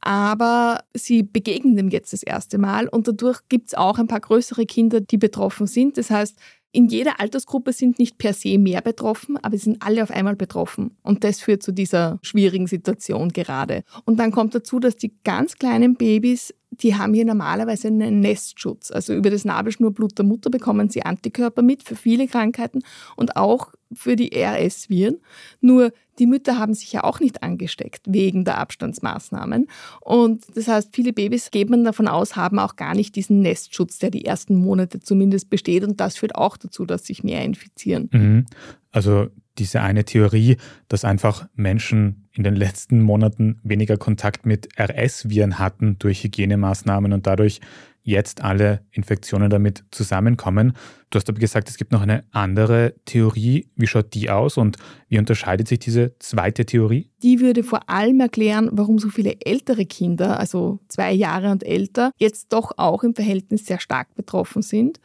aber 0.02 0.84
sie 0.94 1.22
begegnen 1.22 1.76
dem 1.76 1.90
jetzt 1.90 2.14
das 2.14 2.24
erste 2.24 2.58
Mal 2.58 2.88
und 2.88 3.08
dadurch 3.08 3.42
gibt 3.50 3.68
es 3.68 3.74
auch 3.76 4.00
ein 4.00 4.08
paar 4.08 4.20
größere 4.20 4.66
Kinder, 4.66 5.02
die 5.02 5.18
betroffen 5.18 5.68
sind. 5.68 5.98
Das 5.98 6.10
heißt, 6.10 6.36
in 6.76 6.88
jeder 6.88 7.22
Altersgruppe 7.22 7.72
sind 7.72 8.00
nicht 8.00 8.18
per 8.18 8.34
se 8.34 8.58
mehr 8.58 8.82
betroffen, 8.82 9.38
aber 9.38 9.58
sie 9.58 9.64
sind 9.64 9.82
alle 9.82 10.04
auf 10.04 10.12
einmal 10.12 10.36
betroffen. 10.36 10.92
Und 11.04 11.24
das 11.24 11.40
führt 11.40 11.64
zu 11.64 11.72
dieser 11.72 12.20
schwierigen 12.22 12.68
Situation 12.68 13.30
gerade. 13.30 13.84
Und 14.04 14.20
dann 14.20 14.32
kommt 14.32 14.54
dazu, 14.56 14.82
dass 14.82 14.98
die 14.98 15.14
ganz 15.24 15.56
kleinen 15.56 15.96
Babys, 15.96 16.54
die 16.72 16.96
haben 16.96 17.14
hier 17.14 17.24
normalerweise 17.24 17.88
einen 17.88 18.20
Nestschutz. 18.20 18.92
Also 18.92 19.14
über 19.14 19.30
das 19.30 19.46
Nabelschnurblut 19.46 20.18
der 20.18 20.26
Mutter 20.26 20.50
bekommen 20.50 20.90
sie 20.90 21.04
Antikörper 21.04 21.62
mit 21.62 21.82
für 21.84 21.96
viele 21.96 22.28
Krankheiten 22.28 22.82
und 23.16 23.38
auch 23.38 23.72
für 23.96 24.16
die 24.16 24.32
RS-Viren. 24.36 25.18
Nur 25.62 25.92
die 26.20 26.28
Mütter 26.28 26.58
haben 26.58 26.74
sich 26.74 26.94
ja 26.94 27.04
auch 27.04 27.20
nicht 27.20 27.44
angesteckt 27.44 28.02
wegen 28.08 28.46
der 28.46 28.58
Abstandsmaßnahmen. 28.58 29.68
Und 30.02 30.46
das 30.56 30.68
heißt, 30.68 30.96
viele 30.96 31.14
Babys, 31.14 31.52
geht 31.52 31.70
man 31.70 31.84
davon 31.84 32.08
aus, 32.08 32.36
haben 32.36 32.60
auch 32.60 32.76
gar 32.76 32.96
nicht 32.96 33.16
diesen 33.16 33.42
Nestschutz, 33.42 34.00
der 34.00 34.12
die 34.12 34.26
ersten 34.26 34.56
Monate 34.56 35.00
zumindest 35.00 35.50
besteht. 35.50 35.84
Und 35.84 36.00
das 36.00 36.18
führt 36.18 36.36
auch 36.36 36.58
dazu, 36.58 36.86
dass 36.86 37.06
sich 37.06 37.24
mehr 37.24 37.44
infizieren. 37.44 38.10
Mhm. 38.12 38.46
Also 38.92 39.28
diese 39.58 39.82
eine 39.82 40.06
Theorie, 40.06 40.58
dass 40.88 41.06
einfach 41.06 41.48
Menschen 41.56 42.28
in 42.34 42.44
den 42.44 42.56
letzten 42.56 43.02
Monaten 43.02 43.60
weniger 43.64 43.98
Kontakt 43.98 44.46
mit 44.46 44.70
RS-Viren 44.80 45.60
hatten 45.60 45.98
durch 46.00 46.24
Hygienemaßnahmen 46.24 47.14
und 47.14 47.28
dadurch 47.28 47.62
jetzt 48.06 48.44
alle 48.44 48.82
Infektionen 48.92 49.50
damit 49.50 49.84
zusammenkommen. 49.92 50.74
Du 51.10 51.18
hast 51.18 51.28
aber 51.28 51.40
gesagt, 51.40 51.70
es 51.70 51.78
gibt 51.78 51.92
noch 51.92 52.02
eine 52.02 52.24
andere 52.32 52.94
Theorie. 53.06 53.68
Wie 53.76 53.88
schaut 53.88 54.14
die 54.14 54.30
aus 54.30 54.58
und 54.58 54.78
wie 55.10 55.18
unterscheidet 55.18 55.68
sich 55.68 55.80
diese 55.80 56.14
zweite 56.20 56.66
Theorie? 56.66 57.10
Die 57.24 57.40
würde 57.40 57.64
vor 57.64 57.90
allem 57.90 58.20
erklären, 58.20 58.70
warum 58.72 59.00
so 59.00 59.10
viele 59.10 59.38
ältere 59.42 59.86
Kinder, 59.86 60.40
also 60.40 60.80
zwei 60.88 61.12
Jahre 61.14 61.52
und 61.52 61.64
älter, 61.66 62.12
jetzt 62.18 62.54
doch 62.54 62.72
auch 62.78 63.04
im 63.04 63.16
Verhältnis 63.16 63.66
sehr 63.66 63.80
stark 63.80 64.14
betroffen 64.16 64.62
sind. 64.62 65.00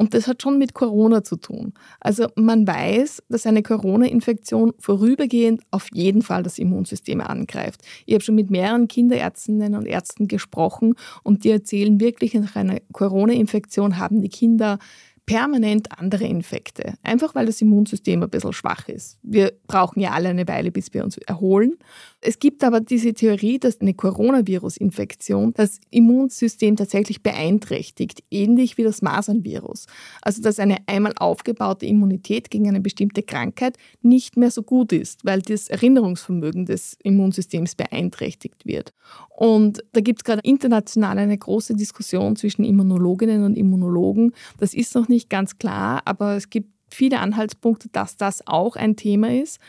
Und 0.00 0.14
das 0.14 0.26
hat 0.26 0.40
schon 0.40 0.56
mit 0.56 0.72
Corona 0.72 1.22
zu 1.22 1.36
tun. 1.36 1.74
Also 2.00 2.28
man 2.34 2.66
weiß, 2.66 3.22
dass 3.28 3.44
eine 3.44 3.62
Corona-Infektion 3.62 4.72
vorübergehend 4.78 5.60
auf 5.70 5.88
jeden 5.92 6.22
Fall 6.22 6.42
das 6.42 6.58
Immunsystem 6.58 7.20
angreift. 7.20 7.82
Ich 8.06 8.14
habe 8.14 8.24
schon 8.24 8.34
mit 8.34 8.50
mehreren 8.50 8.88
Kinderärztinnen 8.88 9.74
und 9.74 9.84
Ärzten 9.84 10.26
gesprochen 10.26 10.94
und 11.22 11.44
die 11.44 11.50
erzählen 11.50 12.00
wirklich, 12.00 12.32
nach 12.32 12.56
einer 12.56 12.78
Corona-Infektion 12.92 13.98
haben 13.98 14.22
die 14.22 14.30
Kinder 14.30 14.78
permanent 15.26 15.96
andere 15.96 16.24
Infekte. 16.24 16.94
Einfach 17.02 17.34
weil 17.34 17.44
das 17.44 17.60
Immunsystem 17.60 18.22
ein 18.22 18.30
bisschen 18.30 18.54
schwach 18.54 18.88
ist. 18.88 19.18
Wir 19.22 19.52
brauchen 19.66 20.00
ja 20.00 20.12
alle 20.12 20.30
eine 20.30 20.48
Weile, 20.48 20.72
bis 20.72 20.94
wir 20.94 21.04
uns 21.04 21.18
erholen. 21.18 21.74
Es 22.22 22.38
gibt 22.38 22.62
aber 22.64 22.80
diese 22.80 23.14
Theorie, 23.14 23.58
dass 23.58 23.80
eine 23.80 23.94
Coronavirus-Infektion 23.94 25.54
das 25.54 25.80
Immunsystem 25.90 26.76
tatsächlich 26.76 27.22
beeinträchtigt, 27.22 28.22
ähnlich 28.30 28.76
wie 28.76 28.82
das 28.82 29.00
Masernvirus. 29.00 29.86
Also 30.20 30.42
dass 30.42 30.58
eine 30.58 30.76
einmal 30.86 31.14
aufgebaute 31.16 31.86
Immunität 31.86 32.50
gegen 32.50 32.68
eine 32.68 32.80
bestimmte 32.82 33.22
Krankheit 33.22 33.78
nicht 34.02 34.36
mehr 34.36 34.50
so 34.50 34.62
gut 34.62 34.92
ist, 34.92 35.24
weil 35.24 35.40
das 35.40 35.68
Erinnerungsvermögen 35.68 36.66
des 36.66 36.98
Immunsystems 37.02 37.74
beeinträchtigt 37.74 38.66
wird. 38.66 38.92
Und 39.30 39.82
da 39.92 40.02
gibt 40.02 40.20
es 40.20 40.24
gerade 40.24 40.42
international 40.44 41.18
eine 41.18 41.38
große 41.38 41.74
Diskussion 41.74 42.36
zwischen 42.36 42.64
Immunologinnen 42.64 43.44
und 43.44 43.56
Immunologen. 43.56 44.32
Das 44.58 44.74
ist 44.74 44.94
noch 44.94 45.08
nicht 45.08 45.30
ganz 45.30 45.56
klar, 45.56 46.02
aber 46.04 46.36
es 46.36 46.50
gibt 46.50 46.68
viele 46.94 47.20
Anhaltspunkte, 47.20 47.88
dass 47.90 48.16
das 48.16 48.46
auch 48.46 48.76
ein 48.76 48.96
Thema 48.96 49.30
ist. 49.30 49.60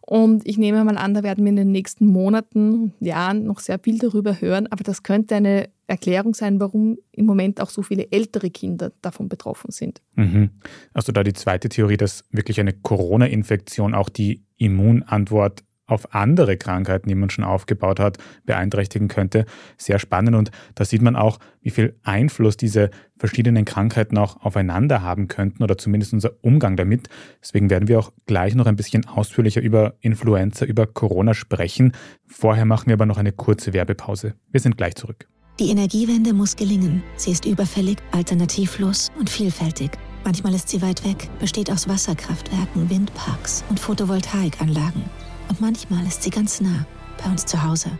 Und 0.00 0.46
ich 0.46 0.58
nehme 0.58 0.82
mal 0.84 0.96
an, 0.96 1.14
da 1.14 1.22
werden 1.22 1.44
wir 1.44 1.50
in 1.50 1.56
den 1.56 1.70
nächsten 1.70 2.06
Monaten, 2.06 2.94
Jahren 3.00 3.44
noch 3.44 3.60
sehr 3.60 3.78
viel 3.78 3.98
darüber 3.98 4.40
hören. 4.40 4.66
Aber 4.66 4.82
das 4.82 5.02
könnte 5.02 5.36
eine 5.36 5.68
Erklärung 5.86 6.34
sein, 6.34 6.58
warum 6.58 6.98
im 7.12 7.26
Moment 7.26 7.60
auch 7.60 7.70
so 7.70 7.82
viele 7.82 8.10
ältere 8.10 8.50
Kinder 8.50 8.92
davon 9.02 9.28
betroffen 9.28 9.70
sind. 9.70 10.00
Mhm. 10.14 10.50
Also 10.94 11.12
da 11.12 11.22
die 11.22 11.32
zweite 11.32 11.68
Theorie, 11.68 11.96
dass 11.96 12.24
wirklich 12.30 12.58
eine 12.60 12.72
Corona-Infektion 12.72 13.94
auch 13.94 14.08
die 14.08 14.42
Immunantwort 14.56 15.62
auf 15.90 16.14
andere 16.14 16.56
Krankheiten, 16.56 17.08
die 17.08 17.14
man 17.14 17.30
schon 17.30 17.44
aufgebaut 17.44 18.00
hat, 18.00 18.18
beeinträchtigen 18.46 19.08
könnte. 19.08 19.46
Sehr 19.76 19.98
spannend 19.98 20.36
und 20.36 20.50
da 20.74 20.84
sieht 20.84 21.02
man 21.02 21.16
auch, 21.16 21.38
wie 21.62 21.70
viel 21.70 21.96
Einfluss 22.02 22.56
diese 22.56 22.90
verschiedenen 23.18 23.64
Krankheiten 23.64 24.16
auch 24.18 24.40
aufeinander 24.42 25.02
haben 25.02 25.28
könnten 25.28 25.62
oder 25.62 25.76
zumindest 25.76 26.12
unser 26.12 26.32
Umgang 26.42 26.76
damit. 26.76 27.08
Deswegen 27.42 27.70
werden 27.70 27.88
wir 27.88 27.98
auch 27.98 28.12
gleich 28.26 28.54
noch 28.54 28.66
ein 28.66 28.76
bisschen 28.76 29.06
ausführlicher 29.06 29.60
über 29.60 29.94
Influenza, 30.00 30.64
über 30.64 30.86
Corona 30.86 31.34
sprechen. 31.34 31.92
Vorher 32.26 32.64
machen 32.64 32.86
wir 32.86 32.94
aber 32.94 33.06
noch 33.06 33.18
eine 33.18 33.32
kurze 33.32 33.72
Werbepause. 33.72 34.34
Wir 34.50 34.60
sind 34.60 34.76
gleich 34.76 34.94
zurück. 34.94 35.28
Die 35.58 35.68
Energiewende 35.68 36.32
muss 36.32 36.56
gelingen. 36.56 37.02
Sie 37.16 37.32
ist 37.32 37.44
überfällig, 37.44 37.98
alternativlos 38.12 39.08
und 39.18 39.28
vielfältig. 39.28 39.90
Manchmal 40.24 40.54
ist 40.54 40.68
sie 40.68 40.80
weit 40.80 41.04
weg, 41.04 41.28
besteht 41.38 41.70
aus 41.70 41.88
Wasserkraftwerken, 41.88 42.88
Windparks 42.88 43.64
und 43.68 43.78
Photovoltaikanlagen. 43.78 45.04
Und 45.50 45.60
manchmal 45.60 46.06
ist 46.06 46.22
sie 46.22 46.30
ganz 46.30 46.60
nah, 46.60 46.86
bei 47.22 47.28
uns 47.28 47.44
zu 47.44 47.60
Hause. 47.64 47.90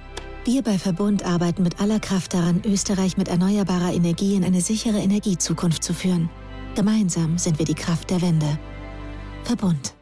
Wir 0.44 0.62
bei 0.62 0.78
Verbund 0.78 1.24
arbeiten 1.24 1.64
mit 1.64 1.80
aller 1.80 1.98
Kraft 1.98 2.32
daran, 2.32 2.62
Österreich 2.64 3.16
mit 3.16 3.26
erneuerbarer 3.26 3.92
Energie 3.92 4.36
in 4.36 4.44
eine 4.44 4.60
sichere 4.60 4.98
Energiezukunft 4.98 5.82
zu 5.82 5.92
führen. 5.92 6.30
Gemeinsam 6.76 7.38
sind 7.38 7.58
wir 7.58 7.66
die 7.66 7.74
Kraft 7.74 8.10
der 8.10 8.22
Wende. 8.22 8.56
Verbund. 9.42 9.94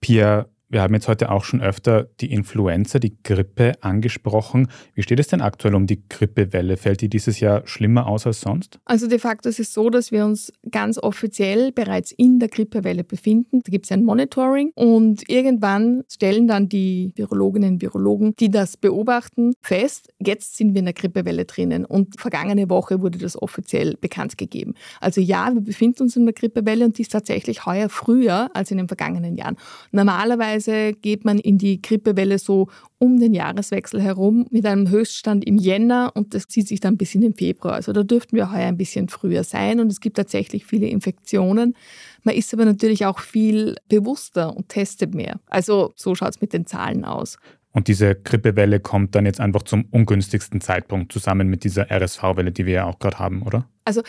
Pia, 0.00 0.46
wir 0.68 0.82
haben 0.82 0.94
jetzt 0.94 1.08
heute 1.08 1.30
auch 1.30 1.44
schon 1.44 1.60
öfter 1.60 2.08
die 2.20 2.32
Influenza, 2.32 2.98
die 2.98 3.16
Grippe 3.22 3.72
angesprochen. 3.80 4.68
Wie 4.94 5.02
steht 5.02 5.20
es 5.20 5.28
denn 5.28 5.40
aktuell 5.40 5.74
um 5.74 5.86
die 5.86 6.02
Grippewelle? 6.08 6.76
Fällt 6.76 7.00
die 7.00 7.08
dieses 7.08 7.38
Jahr 7.38 7.66
schlimmer 7.66 8.06
aus 8.06 8.26
als 8.26 8.40
sonst? 8.40 8.80
Also 8.84 9.06
de 9.06 9.18
facto 9.18 9.48
ist 9.48 9.60
es 9.60 9.72
so, 9.72 9.90
dass 9.90 10.10
wir 10.10 10.24
uns 10.24 10.52
ganz 10.70 10.98
offiziell 10.98 11.70
bereits 11.70 12.12
in 12.12 12.38
der 12.40 12.48
Grippewelle 12.48 13.04
befinden. 13.04 13.60
Da 13.64 13.70
gibt 13.70 13.86
es 13.86 13.92
ein 13.92 14.04
Monitoring 14.04 14.72
und 14.74 15.28
irgendwann 15.28 16.02
stellen 16.10 16.48
dann 16.48 16.68
die 16.68 17.12
Virologinnen 17.14 17.74
und 17.74 17.82
Virologen, 17.82 18.34
die 18.40 18.50
das 18.50 18.76
beobachten, 18.76 19.52
fest, 19.60 20.12
jetzt 20.18 20.56
sind 20.56 20.74
wir 20.74 20.80
in 20.80 20.86
der 20.86 20.94
Grippewelle 20.94 21.44
drinnen 21.44 21.84
und 21.84 22.18
vergangene 22.18 22.68
Woche 22.68 23.00
wurde 23.00 23.18
das 23.18 23.40
offiziell 23.40 23.96
bekannt 24.00 24.38
gegeben. 24.38 24.74
Also 25.00 25.20
ja, 25.20 25.52
wir 25.52 25.60
befinden 25.60 26.04
uns 26.04 26.16
in 26.16 26.24
der 26.24 26.34
Grippewelle 26.34 26.84
und 26.84 26.98
die 26.98 27.02
ist 27.02 27.12
tatsächlich 27.12 27.66
heuer 27.66 27.88
früher 27.88 28.50
als 28.54 28.70
in 28.70 28.78
den 28.78 28.88
vergangenen 28.88 29.36
Jahren. 29.36 29.56
Normalerweise 29.92 30.63
Normalerweise 30.66 30.94
geht 30.94 31.24
man 31.24 31.38
in 31.38 31.58
die 31.58 31.80
Grippewelle 31.80 32.38
so 32.38 32.68
um 32.98 33.18
den 33.18 33.34
Jahreswechsel 33.34 34.00
herum 34.00 34.46
mit 34.50 34.66
einem 34.66 34.88
Höchststand 34.88 35.44
im 35.44 35.58
Jänner 35.58 36.12
und 36.14 36.34
das 36.34 36.46
zieht 36.48 36.68
sich 36.68 36.80
dann 36.80 36.96
bis 36.96 37.14
in 37.14 37.20
den 37.20 37.34
Februar. 37.34 37.74
Also 37.74 37.92
da 37.92 38.02
dürften 38.02 38.36
wir 38.36 38.50
heuer 38.50 38.68
ein 38.68 38.76
bisschen 38.76 39.08
früher 39.08 39.44
sein 39.44 39.80
und 39.80 39.90
es 39.90 40.00
gibt 40.00 40.16
tatsächlich 40.16 40.64
viele 40.64 40.86
Infektionen. 40.86 41.74
Man 42.22 42.34
ist 42.34 42.52
aber 42.54 42.64
natürlich 42.64 43.04
auch 43.06 43.18
viel 43.18 43.76
bewusster 43.88 44.56
und 44.56 44.68
testet 44.68 45.14
mehr. 45.14 45.40
Also 45.46 45.92
so 45.96 46.14
schaut 46.14 46.30
es 46.30 46.40
mit 46.40 46.52
den 46.52 46.66
Zahlen 46.66 47.04
aus. 47.04 47.38
Und 47.72 47.88
diese 47.88 48.14
Grippewelle 48.14 48.78
kommt 48.78 49.16
dann 49.16 49.26
jetzt 49.26 49.40
einfach 49.40 49.62
zum 49.62 49.86
ungünstigsten 49.90 50.60
Zeitpunkt 50.60 51.12
zusammen 51.12 51.48
mit 51.48 51.64
dieser 51.64 51.90
RSV-Welle, 51.90 52.52
die 52.52 52.66
wir 52.66 52.74
ja 52.74 52.84
auch 52.86 53.00
gerade 53.00 53.18
haben, 53.18 53.42
oder? 53.42 53.68
Also 53.84 54.02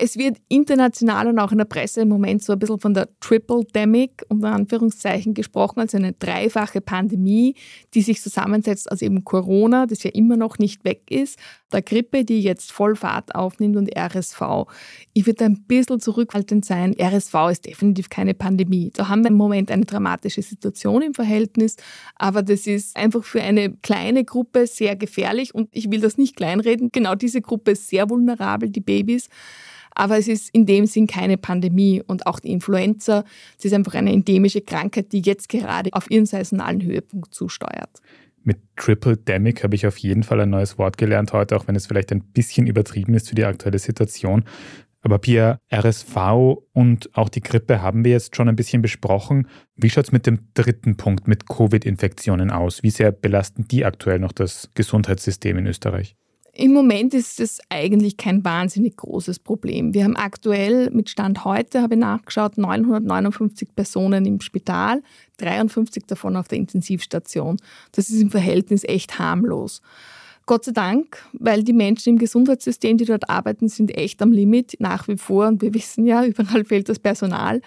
es 0.00 0.16
wird 0.16 0.38
international 0.48 1.26
und 1.26 1.40
auch 1.40 1.50
in 1.50 1.58
der 1.58 1.64
Presse 1.64 2.02
im 2.02 2.08
Moment 2.08 2.44
so 2.44 2.52
ein 2.52 2.58
bisschen 2.60 2.78
von 2.78 2.94
der 2.94 3.08
Triple-Demic 3.18 4.24
unter 4.28 4.52
Anführungszeichen 4.52 5.34
gesprochen, 5.34 5.80
also 5.80 5.96
eine 5.96 6.12
dreifache 6.12 6.80
Pandemie, 6.80 7.56
die 7.94 8.02
sich 8.02 8.22
zusammensetzt 8.22 8.92
aus 8.92 9.02
eben 9.02 9.24
Corona, 9.24 9.86
das 9.86 10.04
ja 10.04 10.12
immer 10.12 10.36
noch 10.36 10.58
nicht 10.58 10.84
weg 10.84 11.10
ist, 11.10 11.36
der 11.72 11.82
Grippe, 11.82 12.24
die 12.24 12.40
jetzt 12.40 12.70
voll 12.70 12.94
Fahrt 12.94 13.34
aufnimmt 13.34 13.76
und 13.76 13.90
RSV. 13.98 14.40
Ich 15.14 15.26
würde 15.26 15.44
ein 15.44 15.64
bisschen 15.64 15.98
zurückhaltend 15.98 16.64
sein. 16.64 16.94
RSV 16.98 17.34
ist 17.50 17.66
definitiv 17.66 18.08
keine 18.08 18.34
Pandemie. 18.34 18.92
Da 18.94 19.08
haben 19.08 19.24
wir 19.24 19.30
im 19.30 19.36
Moment 19.36 19.72
eine 19.72 19.84
dramatische 19.84 20.42
Situation 20.42 21.02
im 21.02 21.14
Verhältnis, 21.14 21.74
aber 22.14 22.42
das 22.42 22.68
ist 22.68 22.96
einfach 22.96 23.24
für 23.24 23.42
eine 23.42 23.72
kleine 23.82 24.24
Gruppe 24.24 24.68
sehr 24.68 24.94
gefährlich 24.94 25.56
und 25.56 25.68
ich 25.72 25.90
will 25.90 26.00
das 26.00 26.18
nicht 26.18 26.36
kleinreden. 26.36 26.90
Genau 26.92 27.16
diese 27.16 27.40
Gruppe 27.40 27.72
ist 27.72 27.88
sehr 27.88 28.08
vulnerabel, 28.08 28.70
die 28.70 28.80
Babys. 28.80 29.28
Aber 29.98 30.16
es 30.16 30.28
ist 30.28 30.48
in 30.54 30.64
dem 30.64 30.86
Sinn 30.86 31.08
keine 31.08 31.36
Pandemie 31.36 32.02
und 32.06 32.26
auch 32.26 32.38
die 32.38 32.52
Influenza, 32.52 33.24
es 33.58 33.64
ist 33.64 33.74
einfach 33.74 33.94
eine 33.94 34.12
endemische 34.12 34.60
Krankheit, 34.60 35.12
die 35.12 35.20
jetzt 35.20 35.48
gerade 35.48 35.92
auf 35.92 36.10
ihren 36.10 36.24
saisonalen 36.24 36.82
Höhepunkt 36.82 37.34
zusteuert. 37.34 38.00
Mit 38.44 38.58
Triple 38.76 39.16
Demic 39.16 39.64
habe 39.64 39.74
ich 39.74 39.86
auf 39.86 39.98
jeden 39.98 40.22
Fall 40.22 40.40
ein 40.40 40.50
neues 40.50 40.78
Wort 40.78 40.96
gelernt 40.98 41.32
heute, 41.32 41.56
auch 41.56 41.66
wenn 41.66 41.74
es 41.74 41.88
vielleicht 41.88 42.12
ein 42.12 42.22
bisschen 42.22 42.68
übertrieben 42.68 43.14
ist 43.14 43.28
für 43.28 43.34
die 43.34 43.44
aktuelle 43.44 43.80
Situation. 43.80 44.44
Aber 45.02 45.18
Pia, 45.18 45.58
RSV 45.72 46.16
und 46.72 47.10
auch 47.14 47.28
die 47.28 47.40
Grippe 47.40 47.82
haben 47.82 48.04
wir 48.04 48.12
jetzt 48.12 48.36
schon 48.36 48.48
ein 48.48 48.56
bisschen 48.56 48.82
besprochen. 48.82 49.48
Wie 49.74 49.90
schaut 49.90 50.04
es 50.04 50.12
mit 50.12 50.26
dem 50.26 50.48
dritten 50.54 50.96
Punkt, 50.96 51.26
mit 51.26 51.48
Covid-Infektionen 51.48 52.50
aus? 52.50 52.82
Wie 52.82 52.90
sehr 52.90 53.10
belasten 53.10 53.66
die 53.66 53.84
aktuell 53.84 54.20
noch 54.20 54.32
das 54.32 54.70
Gesundheitssystem 54.74 55.58
in 55.58 55.66
Österreich? 55.66 56.16
Im 56.60 56.72
Moment 56.72 57.14
ist 57.14 57.38
es 57.38 57.60
eigentlich 57.68 58.16
kein 58.16 58.44
wahnsinnig 58.44 58.96
großes 58.96 59.38
Problem. 59.38 59.94
Wir 59.94 60.02
haben 60.02 60.16
aktuell 60.16 60.90
mit 60.90 61.08
Stand 61.08 61.44
heute, 61.44 61.82
habe 61.82 61.94
ich 61.94 62.00
nachgeschaut, 62.00 62.58
959 62.58 63.76
Personen 63.76 64.26
im 64.26 64.40
Spital, 64.40 65.04
53 65.36 66.06
davon 66.08 66.34
auf 66.34 66.48
der 66.48 66.58
Intensivstation. 66.58 67.58
Das 67.92 68.10
ist 68.10 68.20
im 68.20 68.32
Verhältnis 68.32 68.82
echt 68.82 69.20
harmlos. 69.20 69.82
Gott 70.46 70.64
sei 70.64 70.72
Dank, 70.72 71.22
weil 71.32 71.62
die 71.62 71.72
Menschen 71.72 72.14
im 72.14 72.18
Gesundheitssystem, 72.18 72.96
die 72.96 73.04
dort 73.04 73.30
arbeiten, 73.30 73.68
sind 73.68 73.96
echt 73.96 74.20
am 74.20 74.32
Limit 74.32 74.78
nach 74.80 75.06
wie 75.06 75.16
vor. 75.16 75.46
Und 75.46 75.62
wir 75.62 75.72
wissen 75.74 76.06
ja, 76.06 76.24
überall 76.26 76.64
fehlt 76.64 76.88
das 76.88 76.98
Personal. 76.98 77.62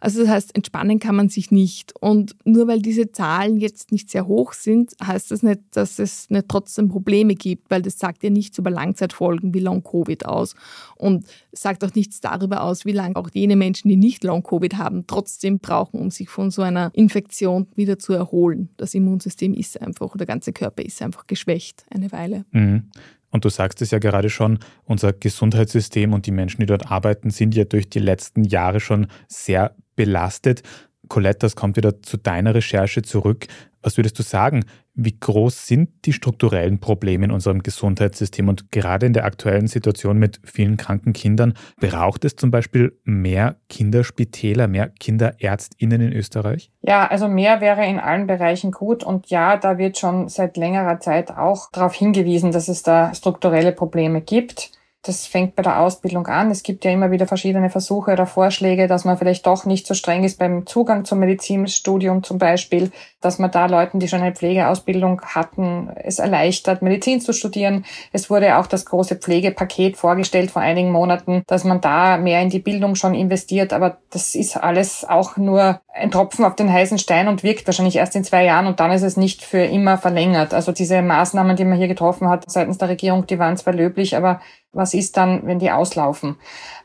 Also 0.00 0.20
das 0.20 0.28
heißt, 0.28 0.54
entspannen 0.54 0.98
kann 0.98 1.16
man 1.16 1.28
sich 1.28 1.50
nicht. 1.50 1.94
Und 2.00 2.36
nur 2.44 2.68
weil 2.68 2.80
diese 2.80 3.10
Zahlen 3.10 3.56
jetzt 3.56 3.92
nicht 3.92 4.10
sehr 4.10 4.26
hoch 4.26 4.52
sind, 4.52 4.94
heißt 5.02 5.30
das 5.30 5.42
nicht, 5.42 5.60
dass 5.72 5.98
es 5.98 6.30
nicht 6.30 6.48
trotzdem 6.48 6.88
Probleme 6.88 7.34
gibt, 7.34 7.70
weil 7.70 7.82
das 7.82 7.98
sagt 7.98 8.22
ja 8.22 8.30
nichts 8.30 8.58
über 8.58 8.70
Langzeitfolgen 8.70 9.54
wie 9.54 9.60
Long-Covid 9.60 10.26
aus 10.26 10.54
und 10.96 11.26
sagt 11.52 11.84
auch 11.84 11.94
nichts 11.94 12.20
darüber 12.20 12.62
aus, 12.62 12.84
wie 12.84 12.92
lange 12.92 13.16
auch 13.16 13.30
jene 13.32 13.56
Menschen, 13.56 13.88
die 13.88 13.96
nicht 13.96 14.24
Long-Covid 14.24 14.76
haben, 14.76 15.06
trotzdem 15.06 15.58
brauchen, 15.58 16.00
um 16.00 16.10
sich 16.10 16.28
von 16.28 16.50
so 16.50 16.62
einer 16.62 16.90
Infektion 16.94 17.66
wieder 17.74 17.98
zu 17.98 18.12
erholen. 18.12 18.70
Das 18.76 18.94
Immunsystem 18.94 19.54
ist 19.54 19.80
einfach, 19.80 20.16
der 20.16 20.26
ganze 20.26 20.52
Körper 20.52 20.84
ist 20.84 21.02
einfach 21.02 21.26
geschwächt 21.26 21.84
eine 21.90 22.12
Weile. 22.12 22.44
Mhm. 22.52 22.84
Und 23.30 23.44
du 23.44 23.48
sagst 23.48 23.82
es 23.82 23.90
ja 23.90 23.98
gerade 23.98 24.30
schon, 24.30 24.58
unser 24.84 25.12
Gesundheitssystem 25.12 26.12
und 26.12 26.26
die 26.26 26.30
Menschen, 26.30 26.60
die 26.60 26.66
dort 26.66 26.90
arbeiten, 26.90 27.30
sind 27.30 27.54
ja 27.54 27.64
durch 27.64 27.90
die 27.90 27.98
letzten 27.98 28.44
Jahre 28.44 28.80
schon 28.80 29.08
sehr 29.28 29.74
belastet. 29.96 30.62
Colette, 31.08 31.40
das 31.40 31.56
kommt 31.56 31.76
wieder 31.76 32.02
zu 32.02 32.16
deiner 32.16 32.54
Recherche 32.54 33.02
zurück. 33.02 33.46
Was 33.82 33.96
würdest 33.96 34.18
du 34.18 34.22
sagen? 34.22 34.64
Wie 34.94 35.16
groß 35.18 35.68
sind 35.68 35.90
die 36.04 36.12
strukturellen 36.12 36.80
Probleme 36.80 37.26
in 37.26 37.30
unserem 37.30 37.62
Gesundheitssystem? 37.62 38.48
Und 38.48 38.72
gerade 38.72 39.06
in 39.06 39.12
der 39.12 39.24
aktuellen 39.24 39.68
Situation 39.68 40.18
mit 40.18 40.40
vielen 40.44 40.76
kranken 40.76 41.12
Kindern, 41.12 41.54
braucht 41.80 42.24
es 42.24 42.34
zum 42.34 42.50
Beispiel 42.50 42.98
mehr 43.04 43.56
Kinderspitäler, 43.68 44.66
mehr 44.66 44.88
Kinderärztinnen 44.88 46.00
in 46.00 46.12
Österreich? 46.12 46.72
Ja, 46.82 47.06
also 47.06 47.28
mehr 47.28 47.60
wäre 47.60 47.86
in 47.86 48.00
allen 48.00 48.26
Bereichen 48.26 48.72
gut. 48.72 49.04
Und 49.04 49.30
ja, 49.30 49.56
da 49.56 49.78
wird 49.78 49.98
schon 49.98 50.28
seit 50.28 50.56
längerer 50.56 50.98
Zeit 50.98 51.30
auch 51.30 51.70
darauf 51.70 51.94
hingewiesen, 51.94 52.50
dass 52.50 52.66
es 52.66 52.82
da 52.82 53.14
strukturelle 53.14 53.72
Probleme 53.72 54.20
gibt. 54.20 54.72
Das 55.08 55.26
fängt 55.26 55.56
bei 55.56 55.62
der 55.62 55.80
Ausbildung 55.80 56.26
an. 56.26 56.50
Es 56.50 56.62
gibt 56.62 56.84
ja 56.84 56.90
immer 56.90 57.10
wieder 57.10 57.26
verschiedene 57.26 57.70
Versuche 57.70 58.12
oder 58.12 58.26
Vorschläge, 58.26 58.88
dass 58.88 59.06
man 59.06 59.16
vielleicht 59.16 59.46
doch 59.46 59.64
nicht 59.64 59.86
so 59.86 59.94
streng 59.94 60.22
ist 60.22 60.38
beim 60.38 60.66
Zugang 60.66 61.06
zum 61.06 61.20
Medizinstudium 61.20 62.22
zum 62.22 62.36
Beispiel, 62.36 62.92
dass 63.22 63.38
man 63.38 63.50
da 63.50 63.64
Leuten, 63.64 64.00
die 64.00 64.08
schon 64.08 64.20
eine 64.20 64.34
Pflegeausbildung 64.34 65.22
hatten, 65.22 65.88
es 65.96 66.18
erleichtert, 66.18 66.82
Medizin 66.82 67.22
zu 67.22 67.32
studieren. 67.32 67.86
Es 68.12 68.28
wurde 68.28 68.58
auch 68.58 68.66
das 68.66 68.84
große 68.84 69.16
Pflegepaket 69.16 69.96
vorgestellt 69.96 70.50
vor 70.50 70.60
einigen 70.60 70.92
Monaten, 70.92 71.42
dass 71.46 71.64
man 71.64 71.80
da 71.80 72.18
mehr 72.18 72.42
in 72.42 72.50
die 72.50 72.58
Bildung 72.58 72.94
schon 72.94 73.14
investiert. 73.14 73.72
Aber 73.72 73.96
das 74.10 74.34
ist 74.34 74.58
alles 74.58 75.06
auch 75.08 75.38
nur 75.38 75.80
ein 75.94 76.10
Tropfen 76.10 76.44
auf 76.44 76.54
den 76.54 76.70
heißen 76.70 76.98
Stein 76.98 77.28
und 77.28 77.42
wirkt 77.42 77.66
wahrscheinlich 77.66 77.96
erst 77.96 78.14
in 78.14 78.24
zwei 78.24 78.44
Jahren 78.44 78.66
und 78.66 78.78
dann 78.78 78.92
ist 78.92 79.02
es 79.02 79.16
nicht 79.16 79.42
für 79.42 79.64
immer 79.64 79.96
verlängert. 79.96 80.52
Also 80.52 80.70
diese 80.70 81.00
Maßnahmen, 81.00 81.56
die 81.56 81.64
man 81.64 81.78
hier 81.78 81.88
getroffen 81.88 82.28
hat 82.28 82.44
seitens 82.48 82.76
der 82.76 82.90
Regierung, 82.90 83.26
die 83.26 83.38
waren 83.38 83.56
zwar 83.56 83.72
löblich, 83.72 84.16
aber 84.16 84.40
was 84.78 84.94
ist 84.94 85.16
dann, 85.16 85.44
wenn 85.44 85.58
die 85.58 85.70
auslaufen? 85.70 86.36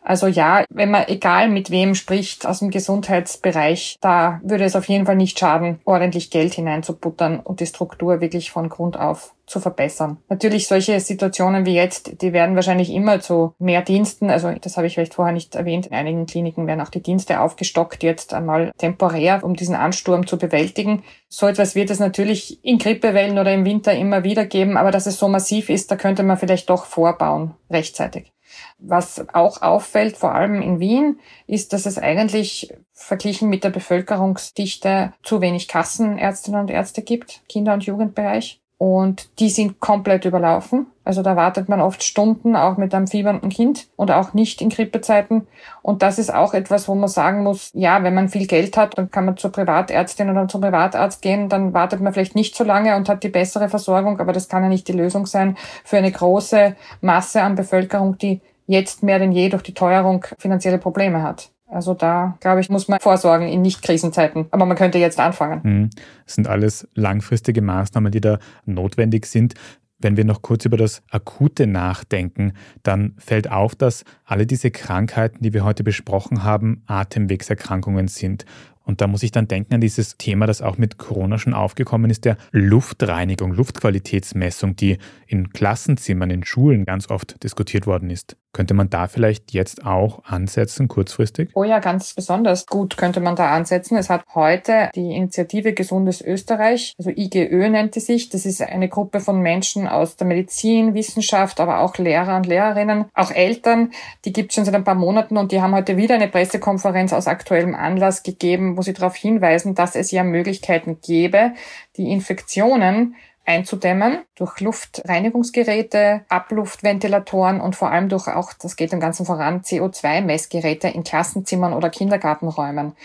Also 0.03 0.27
ja, 0.27 0.65
wenn 0.69 0.91
man 0.91 1.07
egal 1.07 1.50
mit 1.50 1.72
wem 1.72 1.95
spricht 1.95 2.45
aus 2.45 2.60
dem 2.60 2.72
Gesundheitsbereich, 2.72 3.98
da 4.01 4.41
würde 4.43 4.65
es 4.65 4.75
auf 4.75 4.88
jeden 4.89 5.05
Fall 5.05 5.15
nicht 5.15 5.39
schaden, 5.39 5.79
ordentlich 5.86 6.29
Geld 6.29 6.53
hineinzubuttern 6.53 7.39
und 7.39 7.62
die 7.62 7.65
Struktur 7.65 8.19
wirklich 8.19 8.51
von 8.51 8.69
Grund 8.69 9.00
auf 9.00 9.33
zu 9.45 9.60
verbessern. 9.60 10.17
Natürlich 10.29 10.67
solche 10.67 11.00
Situationen 11.00 11.65
wie 11.65 11.75
jetzt, 11.75 12.22
die 12.22 12.33
werden 12.33 12.55
wahrscheinlich 12.55 12.89
immer 12.89 13.19
zu 13.19 13.53
mehr 13.60 13.81
Diensten, 13.81 14.29
also 14.29 14.51
das 14.51 14.77
habe 14.77 14.88
ich 14.88 14.93
vielleicht 14.93 15.15
vorher 15.15 15.33
nicht 15.33 15.55
erwähnt, 15.55 15.88
in 15.88 15.93
einigen 15.93 16.25
Kliniken 16.25 16.65
werden 16.65 16.81
auch 16.81 16.89
die 16.89 17.03
Dienste 17.03 17.41
aufgestockt, 17.41 18.03
jetzt 18.03 18.33
einmal 18.33 18.72
temporär, 18.77 19.43
um 19.43 19.55
diesen 19.55 19.75
Ansturm 19.75 20.27
zu 20.27 20.38
bewältigen. 20.38 21.03
So 21.27 21.48
etwas 21.48 21.75
wird 21.75 21.89
es 21.89 22.00
natürlich 22.00 22.63
in 22.63 22.77
Grippewellen 22.77 23.38
oder 23.38 23.53
im 23.53 23.65
Winter 23.65 23.93
immer 23.93 24.24
wieder 24.24 24.45
geben, 24.45 24.77
aber 24.77 24.91
dass 24.91 25.07
es 25.07 25.19
so 25.19 25.27
massiv 25.27 25.69
ist, 25.69 25.91
da 25.91 25.98
könnte 25.98 26.24
man 26.24 26.38
vielleicht 26.38 26.69
doch 26.69 26.86
vorbauen, 26.86 27.53
rechtzeitig. 27.69 28.32
Was 28.79 29.27
auch 29.33 29.62
auffällt, 29.62 30.17
vor 30.17 30.33
allem 30.33 30.62
in 30.62 30.79
Wien, 30.79 31.19
ist, 31.48 31.74
dass 31.74 31.86
es 31.86 31.98
eigentlich 31.98 32.74
verglichen 32.93 33.50
mit 33.50 33.63
der 33.63 33.69
Bevölkerungsdichte 33.69 35.13
zu 35.24 35.41
wenig 35.41 35.67
Kassenärztinnen 35.67 36.62
und 36.62 36.69
Ärzte 36.69 37.01
gibt, 37.01 37.41
Kinder- 37.48 37.74
und 37.74 37.86
Jugendbereich. 37.86 38.62
Und 38.77 39.39
die 39.39 39.50
sind 39.50 39.80
komplett 39.80 40.25
überlaufen. 40.25 40.88
Also 41.06 41.22
da 41.22 41.36
wartet 41.36 41.70
man 41.70 41.82
oft 41.82 42.03
Stunden, 42.03 42.56
auch 42.56 42.77
mit 42.77 42.94
einem 42.94 43.08
fiebernden 43.08 43.50
Kind 43.50 43.88
und 43.96 44.12
auch 44.12 44.34
nicht 44.34 44.62
in 44.62 44.70
Grippezeiten. 44.70 45.48
Und 45.82 46.01
das 46.01 46.18
ist 46.18 46.34
auch 46.34 46.53
etwas, 46.53 46.88
wo 46.88 46.96
man 46.96 47.10
sagen 47.10 47.44
muss, 47.44 47.72
ja, 47.74 48.03
wenn 48.03 48.13
man 48.13 48.30
viel 48.30 48.48
Geld 48.48 48.75
hat, 48.77 48.98
dann 48.98 49.12
kann 49.12 49.25
man 49.25 49.38
zur 49.38 49.51
Privatärztin 49.51 50.30
oder 50.30 50.48
zum 50.48 50.62
Privatarzt 50.62 51.22
gehen, 51.22 51.50
dann 51.50 51.74
wartet 51.74 52.01
man 52.01 52.13
vielleicht 52.13 52.36
nicht 52.36 52.56
so 52.56 52.63
lange 52.63 52.96
und 52.96 53.10
hat 53.10 53.24
die 53.24 53.30
bessere 53.30 53.70
Versorgung, 53.70 54.20
aber 54.20 54.34
das 54.34 54.50
kann 54.50 54.63
ja 54.63 54.70
nicht 54.70 54.88
die 54.88 54.94
Lösung 54.94 55.25
sein 55.25 55.58
für 55.84 55.98
eine 55.98 56.12
große 56.12 56.75
Masse 57.01 57.42
an 57.42 57.56
Bevölkerung, 57.56 58.18
die 58.18 58.42
jetzt 58.65 59.03
mehr 59.03 59.20
denn 59.20 59.32
je 59.34 59.50
durch 59.50 59.63
die 59.63 59.74
Teuerung 59.74 60.25
finanzielle 60.38 60.77
Probleme 60.77 61.22
hat. 61.22 61.51
Also 61.74 61.94
da, 61.94 62.38
glaube 62.39 62.62
ich, 62.62 62.70
muss 62.70 62.88
man 62.88 63.00
vorsorgen 63.00 63.48
in 63.48 63.62
Nicht-Krisenzeiten. 63.62 64.48
Aber 64.51 64.65
man 64.65 64.77
könnte 64.77 64.98
jetzt 64.98 65.20
anfangen. 65.20 65.62
Mhm. 65.63 65.89
Das 66.25 66.36
sind 66.36 66.48
alles 66.48 66.88
langfristige 66.94 67.62
Maßnahmen, 67.62 68.12
die 68.12 68.22
da 68.22 68.39
notwendig 68.65 69.25
sind. 69.25 69.56
Wenn 70.00 70.18
wir 70.18 70.25
noch 70.25 70.42
kurz 70.42 70.65
über 70.65 70.75
das 70.75 71.01
Akute 71.09 71.66
nachdenken, 71.66 72.53
dann 72.83 73.16
fällt 73.18 73.50
auf, 73.50 73.74
dass 73.74 74.03
alle 74.25 74.46
diese 74.46 74.70
Krankheiten, 74.70 75.42
die 75.42 75.53
wir 75.53 75.64
heute 75.64 75.83
besprochen 75.83 76.44
haben, 76.44 76.83
Atemwegserkrankungen 76.88 78.09
sind. 78.09 78.46
Und 78.83 79.00
da 79.00 79.07
muss 79.07 79.24
ich 79.24 79.31
dann 79.31 79.48
denken 79.48 79.75
an 79.75 79.81
dieses 79.81 80.18
Thema, 80.18 80.46
das 80.46 80.62
auch 80.62 80.77
mit 80.77 80.98
Corona 80.98 81.38
schon 81.38 81.53
aufgekommen 81.53 82.12
ist, 82.12 82.25
der 82.25 82.38
Luftreinigung, 82.51 83.53
Luftqualitätsmessung, 83.53 84.75
die 84.75 84.98
in 85.25 85.50
Klassenzimmern, 85.51 86.29
in 86.29 86.44
Schulen 86.44 86.83
ganz 86.83 87.09
oft 87.09 87.42
diskutiert 87.44 87.88
worden 87.88 88.09
ist. 88.09 88.36
Könnte 88.53 88.75
man 88.75 88.92
da 88.92 89.07
vielleicht 89.07 89.51
jetzt 89.51 89.83
auch 89.83 90.24
ansetzen, 90.25 90.87
kurzfristig? 90.87 91.50
Oh 91.55 91.63
ja, 91.63 91.79
ganz 91.79 92.13
besonders 92.13 92.68
gut 92.68 92.98
könnte 92.98 93.20
man 93.20 93.35
da 93.35 93.50
ansetzen. 93.51 93.98
Es 93.98 94.11
hat 94.11 94.24
heute 94.35 94.92
die 94.94 95.16
Initiative 95.16 95.74
Gesundes 95.74 96.22
Österreich, 96.22 96.94
also 97.00 97.09
IGÖ 97.09 97.70
nennt 97.70 97.96
sie 97.96 98.00
sich. 98.00 98.29
Das 98.29 98.46
ist 98.46 98.61
eine 98.61 98.89
Gruppe 98.89 99.22
von 99.22 99.42
Menschen 99.42 99.87
aus 99.87 100.18
der 100.18 100.27
Medizin, 100.27 100.94
Wissenschaft, 100.94 101.59
aber 101.59 101.79
auch 101.79 101.98
Lehrer 101.98 102.35
und 102.37 102.46
Lehrerinnen, 102.46 103.05
auch 103.16 103.31
Eltern. 103.31 103.92
Die 104.24 104.31
gibt 104.31 104.51
es 104.51 104.55
schon 104.55 104.66
seit 104.66 104.75
ein 104.75 104.83
paar 104.83 104.94
Monaten 104.94 105.37
und 105.37 105.51
die 105.51 105.59
haben 105.59 105.74
heute 105.74 105.98
wieder 105.98 106.13
eine 106.13 106.27
Pressekonferenz 106.27 107.11
aus 107.11 107.25
aktuellem 107.25 107.74
Anlass 107.74 108.22
gegeben, 108.22 108.77
wo 108.77 108.83
sie 108.83 108.94
darauf 108.94 109.16
hinweisen, 109.16 109.74
dass 109.74 109.96
es 109.96 110.11
ja 110.11 110.24
Möglichkeiten 110.24 111.00
gäbe, 111.01 111.53
die 111.98 112.11
Infektionen 112.11 113.16
einzudämmen 113.46 114.24
durch 114.36 114.60
Luftreinigungsgeräte, 114.62 116.25
Abluftventilatoren 116.29 117.60
und 117.60 117.75
vor 117.75 117.92
allem 117.92 118.10
durch 118.10 118.27
auch, 118.27 118.53
das 118.53 118.75
geht 118.75 118.94
im 118.94 119.00
Ganzen 119.00 119.25
voran, 119.25 119.62
CO2-Messgeräte 119.62 120.88
in 120.88 121.03
Klassenzimmern 121.03 121.74
oder 121.74 121.90
Kindergartenräumen. 121.90 122.96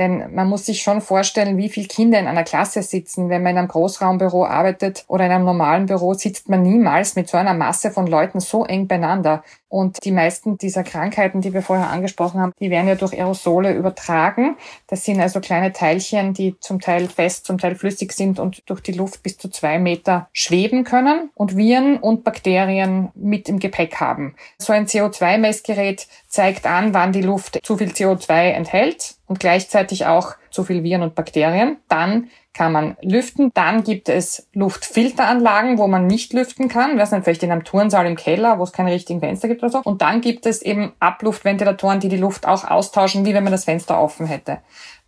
Denn 0.00 0.34
man 0.34 0.48
muss 0.48 0.64
sich 0.64 0.80
schon 0.80 1.02
vorstellen, 1.02 1.58
wie 1.58 1.68
viele 1.68 1.86
Kinder 1.86 2.18
in 2.18 2.26
einer 2.26 2.42
Klasse 2.42 2.82
sitzen. 2.82 3.28
Wenn 3.28 3.42
man 3.42 3.52
in 3.52 3.58
einem 3.58 3.68
Großraumbüro 3.68 4.46
arbeitet 4.46 5.04
oder 5.08 5.26
in 5.26 5.30
einem 5.30 5.44
normalen 5.44 5.84
Büro, 5.84 6.14
sitzt 6.14 6.48
man 6.48 6.62
niemals 6.62 7.16
mit 7.16 7.28
so 7.28 7.36
einer 7.36 7.52
Masse 7.52 7.90
von 7.90 8.06
Leuten 8.06 8.40
so 8.40 8.64
eng 8.64 8.88
beieinander. 8.88 9.44
Und 9.68 10.02
die 10.02 10.10
meisten 10.10 10.56
dieser 10.56 10.84
Krankheiten, 10.84 11.42
die 11.42 11.52
wir 11.52 11.60
vorher 11.60 11.90
angesprochen 11.90 12.40
haben, 12.40 12.52
die 12.58 12.70
werden 12.70 12.88
ja 12.88 12.94
durch 12.94 13.12
Aerosole 13.12 13.74
übertragen. 13.74 14.56
Das 14.86 15.04
sind 15.04 15.20
also 15.20 15.40
kleine 15.40 15.72
Teilchen, 15.72 16.32
die 16.32 16.58
zum 16.60 16.80
Teil 16.80 17.06
fest, 17.06 17.44
zum 17.44 17.58
Teil 17.58 17.74
flüssig 17.74 18.12
sind 18.12 18.40
und 18.40 18.62
durch 18.70 18.80
die 18.80 18.92
Luft 18.92 19.22
bis 19.22 19.36
zu 19.36 19.50
zwei 19.50 19.78
Meter 19.78 20.30
schweben 20.32 20.82
können 20.82 21.28
und 21.34 21.58
Viren 21.58 21.98
und 21.98 22.24
Bakterien 22.24 23.10
mit 23.14 23.50
im 23.50 23.58
Gepäck 23.58 24.00
haben. 24.00 24.34
So 24.56 24.72
ein 24.72 24.86
CO2-Messgerät 24.86 26.08
zeigt 26.26 26.64
an, 26.64 26.94
wann 26.94 27.12
die 27.12 27.22
Luft 27.22 27.60
zu 27.62 27.76
viel 27.76 27.90
CO2 27.90 28.52
enthält 28.52 29.19
und 29.30 29.38
gleichzeitig 29.38 30.06
auch 30.06 30.34
zu 30.50 30.64
viel 30.64 30.82
Viren 30.82 31.02
und 31.02 31.14
Bakterien. 31.14 31.76
Dann 31.86 32.30
kann 32.52 32.72
man 32.72 32.96
lüften. 33.00 33.52
Dann 33.54 33.84
gibt 33.84 34.08
es 34.08 34.48
Luftfilteranlagen, 34.54 35.78
wo 35.78 35.86
man 35.86 36.08
nicht 36.08 36.32
lüften 36.32 36.68
kann. 36.68 36.98
Was 36.98 37.12
nicht, 37.12 37.22
vielleicht 37.22 37.44
in 37.44 37.52
einem 37.52 37.62
Turnsaal 37.62 38.06
im 38.06 38.16
Keller, 38.16 38.58
wo 38.58 38.64
es 38.64 38.72
keine 38.72 38.90
richtigen 38.90 39.20
Fenster 39.20 39.46
gibt 39.46 39.62
oder 39.62 39.70
so. 39.70 39.82
Und 39.84 40.02
dann 40.02 40.20
gibt 40.20 40.46
es 40.46 40.62
eben 40.62 40.94
Abluftventilatoren, 40.98 42.00
die 42.00 42.08
die 42.08 42.16
Luft 42.16 42.44
auch 42.44 42.64
austauschen, 42.64 43.24
wie 43.24 43.32
wenn 43.32 43.44
man 43.44 43.52
das 43.52 43.66
Fenster 43.66 44.00
offen 44.00 44.26
hätte. 44.26 44.58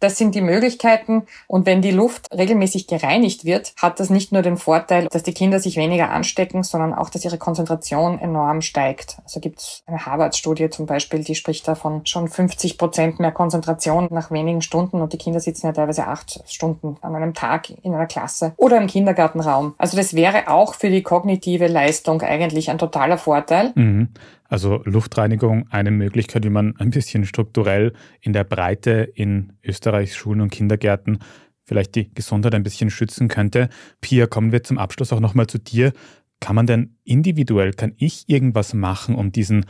Das 0.02 0.18
sind 0.18 0.34
die 0.34 0.40
Möglichkeiten. 0.40 1.22
Und 1.46 1.64
wenn 1.64 1.80
die 1.80 1.92
Luft 1.92 2.26
regelmäßig 2.36 2.88
gereinigt 2.88 3.44
wird, 3.44 3.72
hat 3.76 4.00
das 4.00 4.10
nicht 4.10 4.32
nur 4.32 4.42
den 4.42 4.56
Vorteil, 4.56 5.06
dass 5.06 5.22
die 5.22 5.32
Kinder 5.32 5.60
sich 5.60 5.76
weniger 5.76 6.10
anstecken, 6.10 6.64
sondern 6.64 6.92
auch, 6.92 7.08
dass 7.08 7.24
ihre 7.24 7.38
Konzentration 7.38 8.18
enorm 8.18 8.62
steigt. 8.62 9.18
Also 9.22 9.38
gibt 9.38 9.60
es 9.60 9.84
eine 9.86 10.04
Harvard-Studie 10.04 10.70
zum 10.70 10.86
Beispiel, 10.86 11.22
die 11.22 11.36
spricht 11.36 11.68
davon 11.68 12.04
schon 12.04 12.26
50 12.26 12.78
Prozent 12.78 13.20
mehr 13.20 13.30
Konzentration 13.30 14.08
nach 14.10 14.32
wenigen 14.32 14.60
Stunden. 14.60 15.00
Und 15.00 15.12
die 15.12 15.18
Kinder 15.18 15.38
sitzen 15.38 15.66
ja 15.66 15.72
teilweise 15.72 16.08
acht 16.08 16.42
Stunden 16.50 16.96
an 17.00 17.14
einem 17.14 17.32
Tag 17.32 17.70
in 17.70 17.94
einer 17.94 18.06
Klasse 18.06 18.54
oder 18.56 18.78
im 18.78 18.88
Kindergartenraum. 18.88 19.76
Also 19.78 19.96
das 19.96 20.14
wäre 20.14 20.48
auch 20.48 20.74
für 20.74 20.90
die 20.90 21.04
kognitive 21.04 21.68
Leistung 21.68 22.22
eigentlich 22.22 22.70
ein 22.70 22.78
totaler 22.78 23.18
Vorteil. 23.18 23.70
Mhm. 23.76 24.08
Also 24.52 24.82
Luftreinigung 24.84 25.66
eine 25.70 25.90
Möglichkeit, 25.90 26.44
wie 26.44 26.50
man 26.50 26.76
ein 26.76 26.90
bisschen 26.90 27.24
strukturell 27.24 27.94
in 28.20 28.34
der 28.34 28.44
Breite 28.44 29.10
in 29.14 29.54
Österreichs 29.64 30.14
Schulen 30.14 30.42
und 30.42 30.50
Kindergärten 30.50 31.20
vielleicht 31.64 31.94
die 31.94 32.12
Gesundheit 32.12 32.54
ein 32.54 32.62
bisschen 32.62 32.90
schützen 32.90 33.28
könnte. 33.28 33.70
Pia, 34.02 34.26
kommen 34.26 34.52
wir 34.52 34.62
zum 34.62 34.76
Abschluss 34.76 35.10
auch 35.10 35.20
nochmal 35.20 35.46
zu 35.46 35.56
dir. 35.56 35.94
Kann 36.40 36.54
man 36.54 36.66
denn 36.66 36.98
individuell, 37.02 37.72
kann 37.72 37.94
ich 37.96 38.24
irgendwas 38.26 38.74
machen, 38.74 39.14
um 39.14 39.32
diesen 39.32 39.64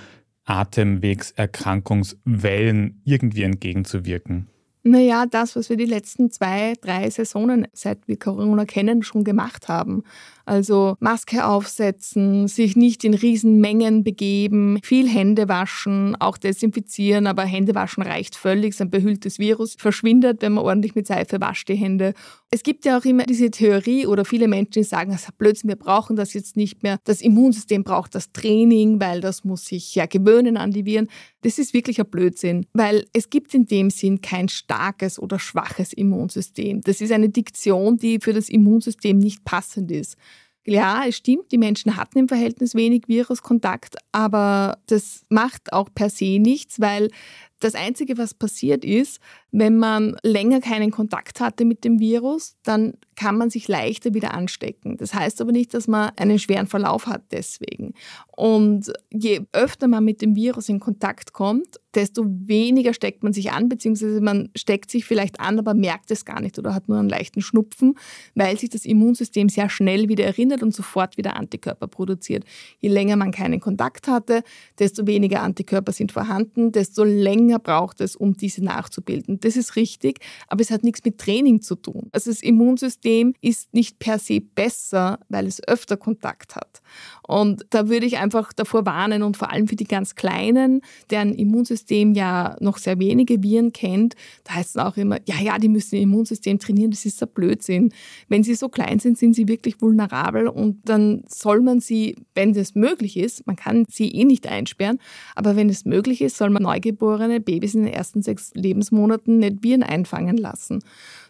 Atemwegserkrankungswellen 0.47 3.03
irgendwie 3.05 3.45
entgegenzuwirken? 3.45 4.49
Naja, 4.85 5.27
das, 5.27 5.55
was 5.55 5.71
wir 5.71 5.77
die 5.77 5.85
letzten 5.85 6.33
zwei, 6.33 6.73
drei 6.81 7.09
Saisonen, 7.09 7.69
seit 7.73 8.09
wir 8.09 8.19
Corona 8.19 8.65
kennen, 8.65 9.05
schon 9.05 9.23
gemacht 9.23 9.69
haben. 9.69 10.03
Also 10.45 10.97
Maske 11.01 11.47
aufsetzen, 11.47 12.49
sich 12.49 12.77
nicht 12.77 13.05
in 13.05 13.15
Riesenmengen 13.15 14.05
begeben, 14.05 14.79
viel 14.83 15.09
Hände 15.09 15.49
waschen, 15.49 16.17
auch 16.21 16.37
desinfizieren, 16.37 17.27
aber 17.27 17.45
Hände 17.45 17.75
waschen 17.75 18.03
reicht 18.03 18.35
völlig. 18.35 18.75
Sein 18.75 18.91
behülltes 18.91 19.39
Virus 19.39 19.77
verschwindet, 19.79 20.43
wenn 20.43 20.53
man 20.53 20.65
ordentlich 20.65 20.95
mit 20.95 21.07
Seife 21.07 21.41
wascht 21.41 21.69
die 21.69 21.75
Hände. 21.75 22.15
Es 22.51 22.63
gibt 22.63 22.85
ja 22.85 22.99
auch 22.99 23.05
immer 23.05 23.25
diese 23.25 23.51
Theorie 23.51 24.07
oder 24.07 24.25
viele 24.25 24.47
Menschen, 24.47 24.73
die 24.73 24.83
sagen, 24.83 25.13
das 25.13 25.23
ist 25.23 25.39
Blödsinn, 25.39 25.69
wir 25.69 25.77
brauchen 25.77 26.17
das 26.17 26.35
jetzt 26.35 26.57
nicht 26.57 26.83
mehr. 26.83 26.99
Das 27.05 27.23
Immunsystem 27.23 27.83
braucht 27.83 28.15
das 28.15 28.33
Training, 28.33 29.01
weil 29.01 29.21
das 29.21 29.45
muss 29.45 29.65
sich 29.65 29.95
ja 29.95 30.07
gewöhnen 30.07 30.57
an 30.57 30.71
die 30.71 30.85
Viren. 30.85 31.09
Das 31.43 31.59
ist 31.59 31.73
wirklich 31.73 31.99
ein 31.99 32.11
Blödsinn, 32.11 32.67
weil 32.73 33.07
es 33.13 33.31
gibt 33.31 33.55
in 33.55 33.67
dem 33.67 33.91
Sinn 33.91 34.21
kein 34.21 34.49
starkes 34.49 35.19
oder 35.19 35.39
schwaches 35.39 35.93
Immunsystem. 35.93 36.83
Das 36.83 37.01
ist 37.01 37.11
eine 37.11 37.31
Diktion, 37.31 37.97
die 37.97 38.19
für 38.21 38.33
das 38.33 38.49
Immunsystem 38.49 39.19
nicht 39.19 39.45
passend 39.45 39.91
ist. 39.91 40.17
Ja, 40.65 41.05
es 41.09 41.17
stimmt, 41.17 41.51
die 41.51 41.59
Menschen 41.59 41.97
hatten 41.97 42.19
im 42.19 42.29
Verhältnis 42.29 42.77
wenig 42.77 43.09
Viruskontakt, 43.09 43.97
aber 44.13 44.79
das 44.87 45.25
macht 45.29 45.73
auch 45.73 45.89
per 45.93 46.09
se 46.09 46.39
nichts, 46.39 46.81
weil 46.81 47.11
das 47.59 47.75
Einzige, 47.75 48.17
was 48.17 48.35
passiert 48.35 48.85
ist, 48.85 49.21
wenn 49.53 49.77
man 49.77 50.17
länger 50.23 50.61
keinen 50.61 50.91
Kontakt 50.91 51.41
hatte 51.41 51.67
mit 51.67 51.85
dem 51.85 52.01
Virus, 52.01 52.57
dann 52.63 52.95
kann 53.17 53.37
man 53.37 53.51
sich 53.51 53.69
leichter 53.69 54.15
wieder 54.15 54.33
anstecken. 54.35 54.97
Das 54.97 55.15
heißt 55.15 55.41
aber 55.43 55.53
nicht, 55.53 55.75
dass 55.75 55.87
man 55.87 56.11
einen 56.17 56.39
schweren 56.39 56.67
Verlauf 56.67 57.07
hat 57.07 57.23
deswegen. 57.31 57.93
Und 58.35 58.91
je 59.13 59.43
öfter 59.53 59.89
man 59.89 60.05
mit 60.05 60.23
dem 60.23 60.35
Virus 60.35 60.71
in 60.71 60.81
Kontakt 60.81 61.35
kommt, 61.35 61.79
desto 61.95 62.25
weniger 62.27 62.95
steckt 62.95 63.23
man 63.23 63.35
sich 63.35 63.53
an, 63.53 63.69
beziehungsweise 63.69 64.21
man 64.23 64.49
steckt 64.57 64.91
sich 64.91 65.05
vielleicht 65.05 65.41
an, 65.41 65.59
aber 65.59 65.75
merkt 65.75 66.11
es 66.11 66.25
gar 66.25 66.41
nicht 66.41 66.59
oder 66.59 66.75
hat 66.75 66.89
nur 66.89 66.99
einen 66.99 67.11
leichten 67.11 67.43
Schnupfen, 67.43 67.95
weil 68.35 68.59
sich 68.59 68.71
das 68.71 68.87
Immunsystem 68.87 69.51
sehr 69.51 69.69
schnell 69.69 70.09
wieder 70.09 70.25
erinnert 70.25 70.63
und 70.63 70.75
sofort 70.75 71.19
wieder 71.19 71.37
Antikörper 71.37 71.89
produziert. 71.89 72.45
Je 72.79 72.89
länger 72.89 73.17
man 73.17 73.31
keinen 73.31 73.61
Kontakt 73.61 74.09
hatte, 74.09 74.43
desto 74.79 75.07
weniger 75.07 75.43
Antikörper 75.43 75.93
sind 75.93 76.13
vorhanden, 76.13 76.73
desto 76.73 77.05
länger 77.05 77.59
braucht 77.59 78.01
es, 78.01 78.17
um 78.17 78.35
diese 78.35 78.65
nachzubilden. 78.65 79.39
Das 79.43 79.57
ist 79.57 79.77
richtig, 79.77 80.21
aber 80.49 80.63
es 80.63 80.71
hat 80.71 80.85
nichts 80.85 81.05
mit 81.05 81.19
Training 81.19 81.61
zu 81.61 81.75
tun. 81.75 82.09
Also 82.13 82.31
das 82.31 82.43
Immunsystem 82.43 83.35
ist 83.41 83.75
nicht 83.75 83.99
per 83.99 84.19
se 84.19 84.41
besser, 84.41 85.19
weil 85.29 85.47
es 85.47 85.67
öfter 85.67 85.97
Kontakt 85.97 86.57
hat. 86.57 86.81
Und 87.27 87.67
da 87.71 87.89
würde 87.89 88.07
ich 88.07 88.19
einfach 88.19 88.53
davor 88.53 88.87
warnen 88.87 89.23
und 89.23 89.37
vor 89.37 89.51
allem 89.51 89.69
für 89.69 89.77
die 89.77 89.85
ganz 89.85 90.15
Kleinen, 90.15 90.83
deren 91.11 91.35
Immunsystem 91.35 92.15
ja 92.15 92.57
noch 92.61 92.79
sehr 92.79 92.99
wenige 92.99 93.43
Viren 93.43 93.73
kennt, 93.73 94.15
da 94.45 94.55
heißt 94.55 94.77
es 94.77 94.77
auch 94.77 94.97
immer, 94.97 95.19
ja, 95.27 95.41
ja, 95.41 95.59
die 95.59 95.69
müssen 95.69 95.97
ihr 95.97 96.03
Immunsystem 96.03 96.59
trainieren, 96.59 96.91
das 96.91 97.05
ist 97.05 97.23
ein 97.23 97.29
Blödsinn. 97.35 97.93
Wenn 98.29 98.43
sie 98.43 98.55
so 98.55 98.69
klein 98.69 98.99
sind, 98.99 99.19
sind 99.19 99.35
sie 99.35 99.49
wirklich 99.49 99.81
vulnerabel 99.81 100.49
und 100.49 100.81
dann 100.89 101.23
soll 101.27 101.61
man 101.61 101.81
sie, 101.81 102.17
wenn 102.35 102.53
das 102.53 102.75
möglich 102.75 103.17
ist, 103.17 103.47
man 103.47 103.57
kann 103.57 103.87
sie 103.89 104.09
eh 104.11 104.25
nicht 104.25 104.47
einsperren, 104.47 104.99
aber 105.35 105.57
wenn 105.57 105.69
es 105.69 105.85
möglich 105.85 106.21
ist, 106.21 106.37
soll 106.37 106.51
man 106.51 106.63
neugeborene 106.63 107.41
Babys 107.41 107.75
in 107.75 107.85
den 107.85 107.93
ersten 107.93 108.23
sechs 108.23 108.53
Lebensmonaten 108.55 109.32
nicht 109.39 109.63
Viren 109.63 109.83
einfangen 109.83 110.37
lassen. 110.37 110.83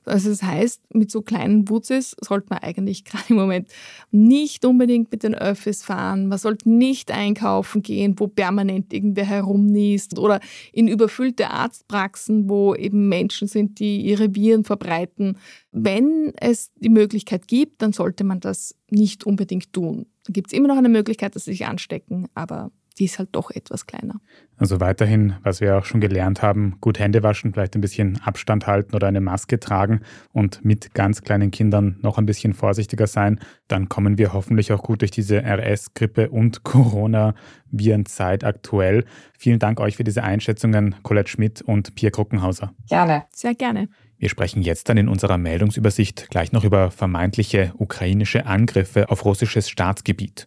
Also 0.04 0.30
das 0.30 0.42
heißt, 0.42 0.94
mit 0.94 1.10
so 1.10 1.22
kleinen 1.22 1.68
Wutzes 1.68 2.16
sollte 2.20 2.48
man 2.50 2.58
eigentlich 2.58 3.04
gerade 3.04 3.24
im 3.28 3.36
Moment 3.36 3.68
nicht 4.10 4.64
unbedingt 4.64 5.12
mit 5.12 5.22
den 5.22 5.34
Öffis 5.34 5.82
fahren. 5.82 6.26
Man 6.26 6.38
sollte 6.38 6.68
nicht 6.68 7.10
einkaufen 7.12 7.82
gehen, 7.82 8.18
wo 8.18 8.26
permanent 8.26 8.92
irgendwer 8.92 9.24
herumniest 9.24 10.18
oder 10.18 10.40
in 10.72 10.88
überfüllte 10.88 11.50
Arztpraxen, 11.50 12.48
wo 12.48 12.74
eben 12.74 13.08
Menschen 13.08 13.48
sind, 13.48 13.78
die 13.78 14.00
ihre 14.00 14.34
Viren 14.34 14.64
verbreiten. 14.64 15.38
Wenn 15.70 16.32
es 16.36 16.72
die 16.76 16.88
Möglichkeit 16.88 17.46
gibt, 17.46 17.82
dann 17.82 17.92
sollte 17.92 18.24
man 18.24 18.40
das 18.40 18.74
nicht 18.90 19.24
unbedingt 19.24 19.72
tun. 19.72 20.06
Da 20.24 20.32
gibt 20.32 20.48
es 20.48 20.52
immer 20.52 20.68
noch 20.68 20.76
eine 20.76 20.88
Möglichkeit, 20.88 21.34
dass 21.34 21.44
sie 21.44 21.52
sich 21.52 21.66
anstecken, 21.66 22.28
aber 22.34 22.70
die 23.02 23.06
ist 23.06 23.18
halt 23.18 23.30
doch 23.32 23.50
etwas 23.50 23.86
kleiner. 23.86 24.20
Also 24.56 24.78
weiterhin, 24.78 25.34
was 25.42 25.60
wir 25.60 25.76
auch 25.76 25.84
schon 25.84 26.00
gelernt 26.00 26.40
haben, 26.40 26.76
gut 26.80 27.00
Hände 27.00 27.24
waschen, 27.24 27.52
vielleicht 27.52 27.74
ein 27.74 27.80
bisschen 27.80 28.20
Abstand 28.22 28.68
halten 28.68 28.94
oder 28.94 29.08
eine 29.08 29.20
Maske 29.20 29.58
tragen 29.58 30.02
und 30.30 30.64
mit 30.64 30.94
ganz 30.94 31.22
kleinen 31.22 31.50
Kindern 31.50 31.98
noch 32.00 32.16
ein 32.16 32.26
bisschen 32.26 32.54
vorsichtiger 32.54 33.08
sein. 33.08 33.40
Dann 33.66 33.88
kommen 33.88 34.18
wir 34.18 34.32
hoffentlich 34.32 34.72
auch 34.72 34.84
gut 34.84 35.00
durch 35.00 35.10
diese 35.10 35.42
RS, 35.42 35.94
Grippe 35.94 36.30
und 36.30 36.62
Corona-Virenzeit 36.62 38.44
aktuell. 38.44 39.04
Vielen 39.36 39.58
Dank 39.58 39.80
euch 39.80 39.96
für 39.96 40.04
diese 40.04 40.22
Einschätzungen, 40.22 40.94
Colette 41.02 41.28
Schmidt 41.28 41.60
und 41.60 41.96
Pierre 41.96 42.12
Kruckenhauser. 42.12 42.72
Gerne. 42.88 43.24
Sehr 43.34 43.56
gerne. 43.56 43.88
Wir 44.16 44.28
sprechen 44.28 44.62
jetzt 44.62 44.88
dann 44.88 44.96
in 44.96 45.08
unserer 45.08 45.38
Meldungsübersicht 45.38 46.30
gleich 46.30 46.52
noch 46.52 46.62
über 46.62 46.92
vermeintliche 46.92 47.72
ukrainische 47.78 48.46
Angriffe 48.46 49.10
auf 49.10 49.24
russisches 49.24 49.68
Staatsgebiet. 49.68 50.46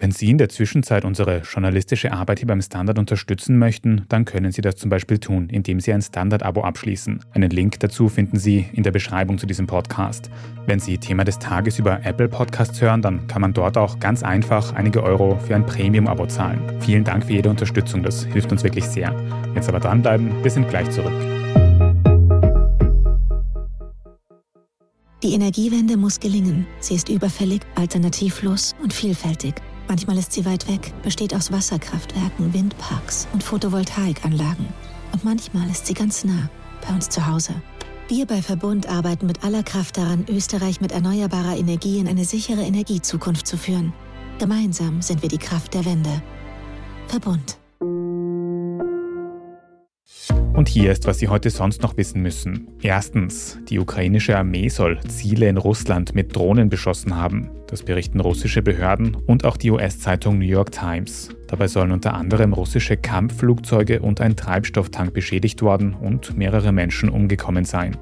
Wenn 0.00 0.12
Sie 0.12 0.30
in 0.30 0.38
der 0.38 0.48
Zwischenzeit 0.48 1.04
unsere 1.04 1.42
journalistische 1.42 2.10
Arbeit 2.10 2.38
hier 2.38 2.48
beim 2.48 2.62
Standard 2.62 2.98
unterstützen 2.98 3.58
möchten, 3.58 4.06
dann 4.08 4.24
können 4.24 4.50
Sie 4.50 4.62
das 4.62 4.76
zum 4.76 4.88
Beispiel 4.88 5.18
tun, 5.18 5.50
indem 5.50 5.78
Sie 5.78 5.92
ein 5.92 6.00
Standard-Abo 6.00 6.62
abschließen. 6.62 7.20
Einen 7.34 7.50
Link 7.50 7.78
dazu 7.80 8.08
finden 8.08 8.38
Sie 8.38 8.64
in 8.72 8.82
der 8.82 8.92
Beschreibung 8.92 9.36
zu 9.36 9.44
diesem 9.44 9.66
Podcast. 9.66 10.30
Wenn 10.64 10.80
Sie 10.80 10.96
Thema 10.96 11.24
des 11.24 11.38
Tages 11.38 11.78
über 11.78 12.02
Apple 12.02 12.30
Podcasts 12.30 12.80
hören, 12.80 13.02
dann 13.02 13.26
kann 13.26 13.42
man 13.42 13.52
dort 13.52 13.76
auch 13.76 14.00
ganz 14.00 14.22
einfach 14.22 14.72
einige 14.72 15.02
Euro 15.02 15.36
für 15.36 15.54
ein 15.54 15.66
Premium-Abo 15.66 16.28
zahlen. 16.28 16.62
Vielen 16.80 17.04
Dank 17.04 17.26
für 17.26 17.34
jede 17.34 17.50
Unterstützung, 17.50 18.02
das 18.02 18.24
hilft 18.24 18.50
uns 18.52 18.64
wirklich 18.64 18.86
sehr. 18.86 19.14
Jetzt 19.54 19.68
aber 19.68 19.80
dranbleiben, 19.80 20.42
wir 20.42 20.50
sind 20.50 20.66
gleich 20.70 20.90
zurück. 20.90 21.12
Die 25.22 25.34
Energiewende 25.34 25.98
muss 25.98 26.18
gelingen. 26.18 26.66
Sie 26.80 26.94
ist 26.94 27.10
überfällig, 27.10 27.60
alternativlos 27.74 28.74
und 28.82 28.94
vielfältig. 28.94 29.56
Manchmal 29.90 30.18
ist 30.18 30.32
sie 30.32 30.44
weit 30.44 30.68
weg, 30.68 30.92
besteht 31.02 31.34
aus 31.34 31.50
Wasserkraftwerken, 31.50 32.54
Windparks 32.54 33.26
und 33.32 33.42
Photovoltaikanlagen. 33.42 34.68
Und 35.10 35.24
manchmal 35.24 35.68
ist 35.68 35.84
sie 35.84 35.94
ganz 35.94 36.22
nah, 36.22 36.48
bei 36.86 36.94
uns 36.94 37.08
zu 37.08 37.26
Hause. 37.26 37.60
Wir 38.06 38.24
bei 38.24 38.40
Verbund 38.40 38.88
arbeiten 38.88 39.26
mit 39.26 39.42
aller 39.42 39.64
Kraft 39.64 39.96
daran, 39.96 40.26
Österreich 40.28 40.80
mit 40.80 40.92
erneuerbarer 40.92 41.56
Energie 41.56 41.98
in 41.98 42.06
eine 42.06 42.24
sichere 42.24 42.62
Energiezukunft 42.62 43.48
zu 43.48 43.56
führen. 43.56 43.92
Gemeinsam 44.38 45.02
sind 45.02 45.22
wir 45.22 45.28
die 45.28 45.38
Kraft 45.38 45.74
der 45.74 45.84
Wende. 45.84 46.22
Verbund. 47.08 47.59
Und 50.60 50.68
hier 50.68 50.92
ist, 50.92 51.06
was 51.06 51.18
Sie 51.18 51.28
heute 51.28 51.48
sonst 51.48 51.80
noch 51.80 51.96
wissen 51.96 52.20
müssen. 52.20 52.68
Erstens, 52.82 53.58
die 53.70 53.78
ukrainische 53.78 54.36
Armee 54.36 54.68
soll 54.68 55.00
Ziele 55.08 55.48
in 55.48 55.56
Russland 55.56 56.14
mit 56.14 56.36
Drohnen 56.36 56.68
beschossen 56.68 57.16
haben. 57.16 57.48
Das 57.66 57.82
berichten 57.82 58.20
russische 58.20 58.60
Behörden 58.60 59.16
und 59.26 59.46
auch 59.46 59.56
die 59.56 59.70
US-Zeitung 59.70 60.38
New 60.38 60.44
York 60.44 60.70
Times. 60.70 61.30
Dabei 61.46 61.66
sollen 61.66 61.92
unter 61.92 62.12
anderem 62.12 62.52
russische 62.52 62.98
Kampfflugzeuge 62.98 64.00
und 64.00 64.20
ein 64.20 64.36
Treibstofftank 64.36 65.14
beschädigt 65.14 65.62
worden 65.62 65.94
und 65.94 66.36
mehrere 66.36 66.72
Menschen 66.72 67.08
umgekommen 67.08 67.64
sein. 67.64 67.96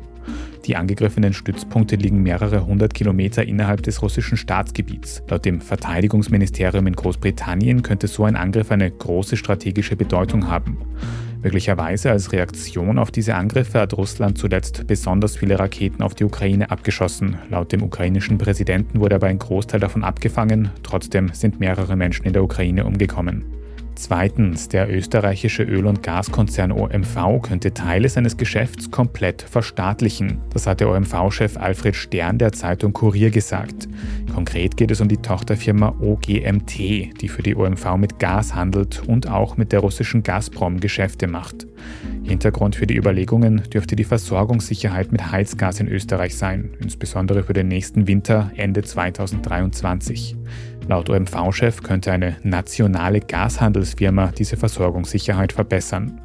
Die 0.67 0.75
angegriffenen 0.75 1.35
Stützpunkte 1.35 1.95
liegen 1.95 2.25
mehrere 2.25 2.67
hundert 2.67 2.93
Kilometer 2.93 3.45
innerhalb 3.45 3.85
des 3.85 4.03
russischen 4.03 4.37
Staatsgebiets. 4.37 5.23
Laut 5.29 5.45
dem 5.45 5.61
Verteidigungsministerium 5.61 6.89
in 6.89 6.97
Großbritannien 6.97 7.83
könnte 7.83 8.09
so 8.09 8.25
ein 8.25 8.35
Angriff 8.35 8.73
eine 8.73 8.91
große 8.91 9.37
strategische 9.37 9.95
Bedeutung 9.95 10.49
haben. 10.49 10.79
Möglicherweise 11.43 12.11
als 12.11 12.33
Reaktion 12.33 12.99
auf 12.99 13.13
diese 13.13 13.37
Angriffe 13.37 13.81
hat 13.81 13.97
Russland 13.97 14.39
zuletzt 14.39 14.87
besonders 14.89 15.37
viele 15.37 15.59
Raketen 15.59 16.03
auf 16.03 16.15
die 16.15 16.25
Ukraine 16.25 16.71
abgeschossen. 16.71 17.39
Laut 17.49 17.71
dem 17.71 17.83
ukrainischen 17.83 18.39
Präsidenten 18.39 18.99
wurde 19.01 19.15
aber 19.17 19.29
ein 19.29 19.39
Großteil 19.39 19.79
davon 19.79 20.03
abgefangen. 20.03 20.71
Trotzdem 20.83 21.31
sind 21.33 21.61
mehrere 21.61 21.95
Menschen 21.95 22.27
in 22.27 22.33
der 22.33 22.43
Ukraine 22.43 22.85
umgekommen. 22.85 23.45
Zweitens, 23.99 24.69
der 24.69 24.89
österreichische 24.89 25.65
Öl- 25.65 25.89
und 25.89 26.05
Gaskonzern 26.05 26.71
OMV 26.71 27.43
könnte 27.43 27.75
Teile 27.75 28.09
seines 28.09 28.37
Geschäfts 28.37 28.93
komplett 28.93 29.43
verstaatlichen. 29.43 30.39
Das 30.51 30.69
hat 30.69 30.79
der 30.79 30.89
OMV-Chef 30.89 31.57
Alfred 31.57 31.97
Stern 31.97 32.39
der 32.39 32.53
Zeitung 32.53 32.93
Kurier 32.93 33.31
gesagt. 33.31 33.89
Konkret 34.33 34.77
geht 34.77 34.93
es 34.93 35.01
um 35.01 35.09
die 35.09 35.17
Tochterfirma 35.17 35.97
OGMT, 36.01 36.79
die 36.79 37.29
für 37.29 37.43
die 37.43 37.57
OMV 37.57 37.97
mit 37.97 38.21
Gas 38.21 38.55
handelt 38.55 39.03
und 39.09 39.29
auch 39.29 39.57
mit 39.57 39.73
der 39.73 39.81
russischen 39.81 40.23
Gazprom 40.23 40.79
Geschäfte 40.79 41.27
macht. 41.27 41.67
Hintergrund 42.23 42.77
für 42.77 42.87
die 42.87 42.97
Überlegungen 42.97 43.65
dürfte 43.69 43.97
die 43.97 44.05
Versorgungssicherheit 44.05 45.11
mit 45.11 45.33
Heizgas 45.33 45.81
in 45.81 45.89
Österreich 45.89 46.37
sein, 46.37 46.71
insbesondere 46.79 47.43
für 47.43 47.53
den 47.53 47.67
nächsten 47.67 48.07
Winter 48.07 48.53
Ende 48.55 48.83
2023. 48.83 50.37
Laut 50.89 51.11
OMV-Chef 51.11 51.83
könnte 51.83 52.13
eine 52.13 52.39
nationale 52.43 53.21
Gashandelsfirma 53.21 54.29
diese 54.29 54.57
Versorgungssicherheit 54.57 55.53
verbessern. 55.53 56.19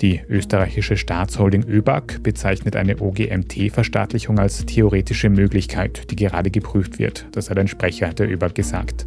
Die 0.00 0.22
österreichische 0.26 0.96
Staatsholding 0.96 1.64
ÖBAG 1.64 2.22
bezeichnet 2.22 2.76
eine 2.76 2.98
OGMT-Verstaatlichung 2.98 4.38
als 4.38 4.64
theoretische 4.64 5.28
Möglichkeit, 5.28 6.10
die 6.10 6.16
gerade 6.16 6.50
geprüft 6.50 6.98
wird. 6.98 7.26
Das 7.32 7.50
hat 7.50 7.58
ein 7.58 7.68
Sprecher 7.68 8.08
der 8.14 8.30
ÖBAG 8.30 8.54
gesagt. 8.54 9.06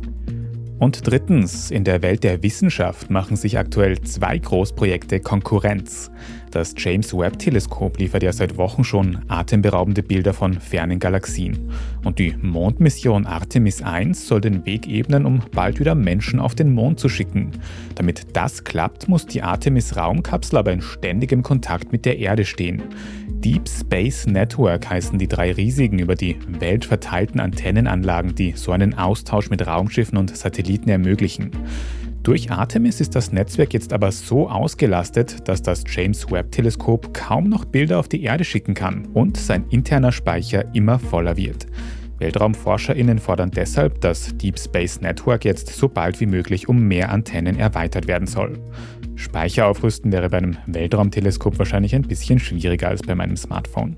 Und 0.77 1.07
drittens, 1.07 1.71
in 1.71 1.83
der 1.83 2.03
Welt 2.03 2.23
der 2.23 2.43
Wissenschaft 2.43 3.09
machen 3.09 3.35
sich 3.35 3.57
aktuell 3.57 3.99
zwei 4.01 4.37
Großprojekte 4.37 5.19
Konkurrenz. 5.19 6.11
Das 6.51 6.73
James 6.75 7.13
Webb 7.13 7.37
Teleskop 7.37 7.99
liefert 7.99 8.23
ja 8.23 8.33
seit 8.33 8.57
Wochen 8.57 8.83
schon 8.83 9.19
atemberaubende 9.27 10.01
Bilder 10.01 10.33
von 10.33 10.53
fernen 10.53 10.97
Galaxien. 10.97 11.71
Und 12.03 12.17
die 12.17 12.35
Mondmission 12.41 13.27
Artemis 13.27 13.83
1 13.83 14.27
soll 14.27 14.41
den 14.41 14.65
Weg 14.65 14.87
ebnen, 14.87 15.25
um 15.25 15.41
bald 15.53 15.79
wieder 15.79 15.93
Menschen 15.93 16.39
auf 16.39 16.55
den 16.55 16.73
Mond 16.73 16.99
zu 16.99 17.07
schicken. 17.07 17.51
Damit 17.93 18.35
das 18.35 18.63
klappt, 18.63 19.07
muss 19.07 19.27
die 19.27 19.43
Artemis 19.43 19.95
Raumkapsel 19.95 20.57
aber 20.57 20.71
in 20.71 20.81
ständigem 20.81 21.43
Kontakt 21.43 21.91
mit 21.91 22.05
der 22.05 22.17
Erde 22.17 22.45
stehen. 22.45 22.81
Deep 23.27 23.69
Space 23.69 24.25
Network 24.25 24.89
heißen 24.89 25.19
die 25.19 25.27
drei 25.27 25.51
riesigen 25.51 25.99
über 25.99 26.15
die 26.15 26.35
Welt 26.59 26.83
verteilten 26.83 27.39
Antennenanlagen, 27.39 28.33
die 28.33 28.53
so 28.55 28.71
einen 28.71 28.97
Austausch 28.97 29.49
mit 29.49 29.65
Raumschiffen 29.65 30.17
und 30.17 30.35
Satelliten 30.35 30.89
ermöglichen. 30.89 31.51
Durch 32.23 32.51
Artemis 32.51 32.99
ist 32.99 33.15
das 33.15 33.31
Netzwerk 33.31 33.73
jetzt 33.73 33.93
aber 33.93 34.11
so 34.11 34.49
ausgelastet, 34.49 35.47
dass 35.47 35.61
das 35.61 35.83
James 35.87 36.29
Webb 36.29 36.51
Teleskop 36.51 37.13
kaum 37.13 37.47
noch 37.47 37.65
Bilder 37.65 37.97
auf 37.97 38.09
die 38.09 38.23
Erde 38.23 38.43
schicken 38.43 38.73
kann 38.73 39.05
und 39.13 39.37
sein 39.37 39.65
interner 39.69 40.11
Speicher 40.11 40.65
immer 40.75 40.99
voller 40.99 41.37
wird. 41.37 41.65
WeltraumforscherInnen 42.19 43.19
fordern 43.19 43.51
deshalb, 43.51 44.01
dass 44.01 44.37
Deep 44.37 44.59
Space 44.59 44.99
Network 44.99 45.45
jetzt 45.45 45.69
so 45.69 45.87
bald 45.87 46.19
wie 46.19 46.25
möglich 46.25 46.67
um 46.67 46.79
mehr 46.83 47.09
Antennen 47.09 47.57
erweitert 47.57 48.07
werden 48.07 48.27
soll. 48.27 48.59
Speicher 49.15 49.67
aufrüsten 49.67 50.11
wäre 50.11 50.29
bei 50.29 50.37
einem 50.37 50.57
Weltraumteleskop 50.67 51.57
wahrscheinlich 51.57 51.95
ein 51.95 52.03
bisschen 52.03 52.39
schwieriger 52.39 52.89
als 52.89 53.01
bei 53.01 53.15
meinem 53.15 53.37
Smartphone. 53.37 53.97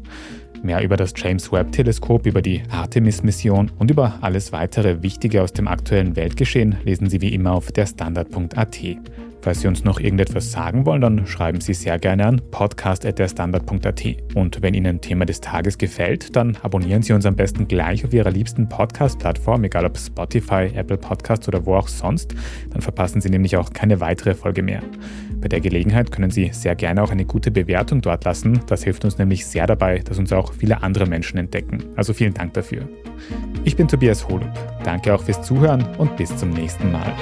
Mehr 0.63 0.83
über 0.83 0.95
das 0.95 1.13
James 1.15 1.51
Webb 1.51 1.71
Teleskop, 1.71 2.25
über 2.25 2.41
die 2.41 2.61
Artemis-Mission 2.69 3.71
und 3.79 3.89
über 3.89 4.19
alles 4.21 4.51
weitere 4.51 5.01
Wichtige 5.01 5.41
aus 5.41 5.53
dem 5.53 5.67
aktuellen 5.67 6.15
Weltgeschehen 6.15 6.77
lesen 6.83 7.09
Sie 7.09 7.21
wie 7.21 7.33
immer 7.33 7.53
auf 7.53 7.71
der 7.71 7.87
Standard.at. 7.87 8.77
Falls 9.41 9.61
Sie 9.61 9.67
uns 9.67 9.83
noch 9.83 9.99
irgendetwas 9.99 10.51
sagen 10.51 10.85
wollen, 10.85 11.01
dann 11.01 11.25
schreiben 11.25 11.61
Sie 11.61 11.73
sehr 11.73 11.97
gerne 11.97 12.27
an 12.27 12.41
podcast.derstandard.at. 12.51 14.05
Und 14.35 14.61
wenn 14.61 14.75
Ihnen 14.75 15.01
Thema 15.01 15.25
des 15.25 15.41
Tages 15.41 15.79
gefällt, 15.79 16.35
dann 16.35 16.57
abonnieren 16.61 17.01
Sie 17.01 17.13
uns 17.13 17.25
am 17.25 17.35
besten 17.35 17.67
gleich 17.67 18.05
auf 18.05 18.13
Ihrer 18.13 18.29
liebsten 18.29 18.69
Podcast-Plattform, 18.69 19.63
egal 19.63 19.85
ob 19.85 19.97
Spotify, 19.97 20.69
Apple 20.75 20.97
Podcasts 20.97 21.47
oder 21.47 21.65
wo 21.65 21.75
auch 21.75 21.87
sonst. 21.87 22.35
Dann 22.69 22.81
verpassen 22.81 23.19
Sie 23.19 23.29
nämlich 23.29 23.57
auch 23.57 23.73
keine 23.73 23.99
weitere 23.99 24.35
Folge 24.35 24.61
mehr. 24.61 24.83
Bei 25.41 25.47
der 25.47 25.59
Gelegenheit 25.59 26.11
können 26.11 26.29
Sie 26.29 26.51
sehr 26.53 26.75
gerne 26.75 27.01
auch 27.01 27.09
eine 27.09 27.25
gute 27.25 27.49
Bewertung 27.49 28.01
dort 28.01 28.25
lassen. 28.25 28.59
Das 28.67 28.83
hilft 28.83 29.05
uns 29.05 29.17
nämlich 29.17 29.47
sehr 29.47 29.65
dabei, 29.65 29.99
dass 29.99 30.19
uns 30.19 30.31
auch 30.31 30.53
viele 30.53 30.83
andere 30.83 31.07
Menschen 31.07 31.39
entdecken. 31.39 31.83
Also 31.95 32.13
vielen 32.13 32.35
Dank 32.35 32.53
dafür. 32.53 32.87
Ich 33.63 33.75
bin 33.75 33.87
Tobias 33.87 34.27
Holub. 34.27 34.51
Danke 34.83 35.15
auch 35.15 35.23
fürs 35.23 35.41
Zuhören 35.41 35.83
und 35.97 36.15
bis 36.15 36.35
zum 36.37 36.51
nächsten 36.51 36.91
Mal. 36.91 37.13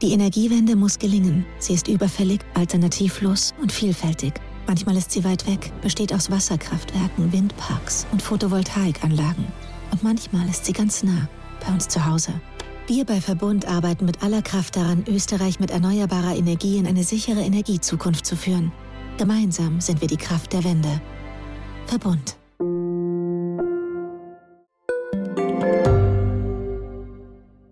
Die 0.00 0.12
Energiewende 0.12 0.76
muss 0.76 1.00
gelingen. 1.00 1.44
Sie 1.58 1.74
ist 1.74 1.88
überfällig, 1.88 2.40
alternativlos 2.54 3.52
und 3.60 3.72
vielfältig. 3.72 4.34
Manchmal 4.68 4.96
ist 4.96 5.10
sie 5.10 5.24
weit 5.24 5.44
weg, 5.48 5.72
besteht 5.82 6.14
aus 6.14 6.30
Wasserkraftwerken, 6.30 7.32
Windparks 7.32 8.06
und 8.12 8.22
Photovoltaikanlagen. 8.22 9.44
Und 9.90 10.04
manchmal 10.04 10.48
ist 10.48 10.66
sie 10.66 10.72
ganz 10.72 11.02
nah, 11.02 11.28
bei 11.66 11.72
uns 11.72 11.88
zu 11.88 12.06
Hause. 12.06 12.32
Wir 12.86 13.04
bei 13.04 13.20
Verbund 13.20 13.66
arbeiten 13.66 14.04
mit 14.04 14.22
aller 14.22 14.40
Kraft 14.40 14.76
daran, 14.76 15.04
Österreich 15.08 15.58
mit 15.58 15.72
erneuerbarer 15.72 16.36
Energie 16.36 16.78
in 16.78 16.86
eine 16.86 17.02
sichere 17.02 17.40
Energiezukunft 17.40 18.24
zu 18.24 18.36
führen. 18.36 18.70
Gemeinsam 19.16 19.80
sind 19.80 20.00
wir 20.00 20.06
die 20.06 20.16
Kraft 20.16 20.52
der 20.52 20.62
Wende. 20.62 21.00
Verbund. 21.86 22.36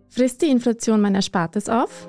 Frisst 0.09 0.43
die 0.43 0.51
Inflation 0.51 1.01
mein 1.01 1.15
Erspartes 1.15 1.69
auf? 1.69 2.09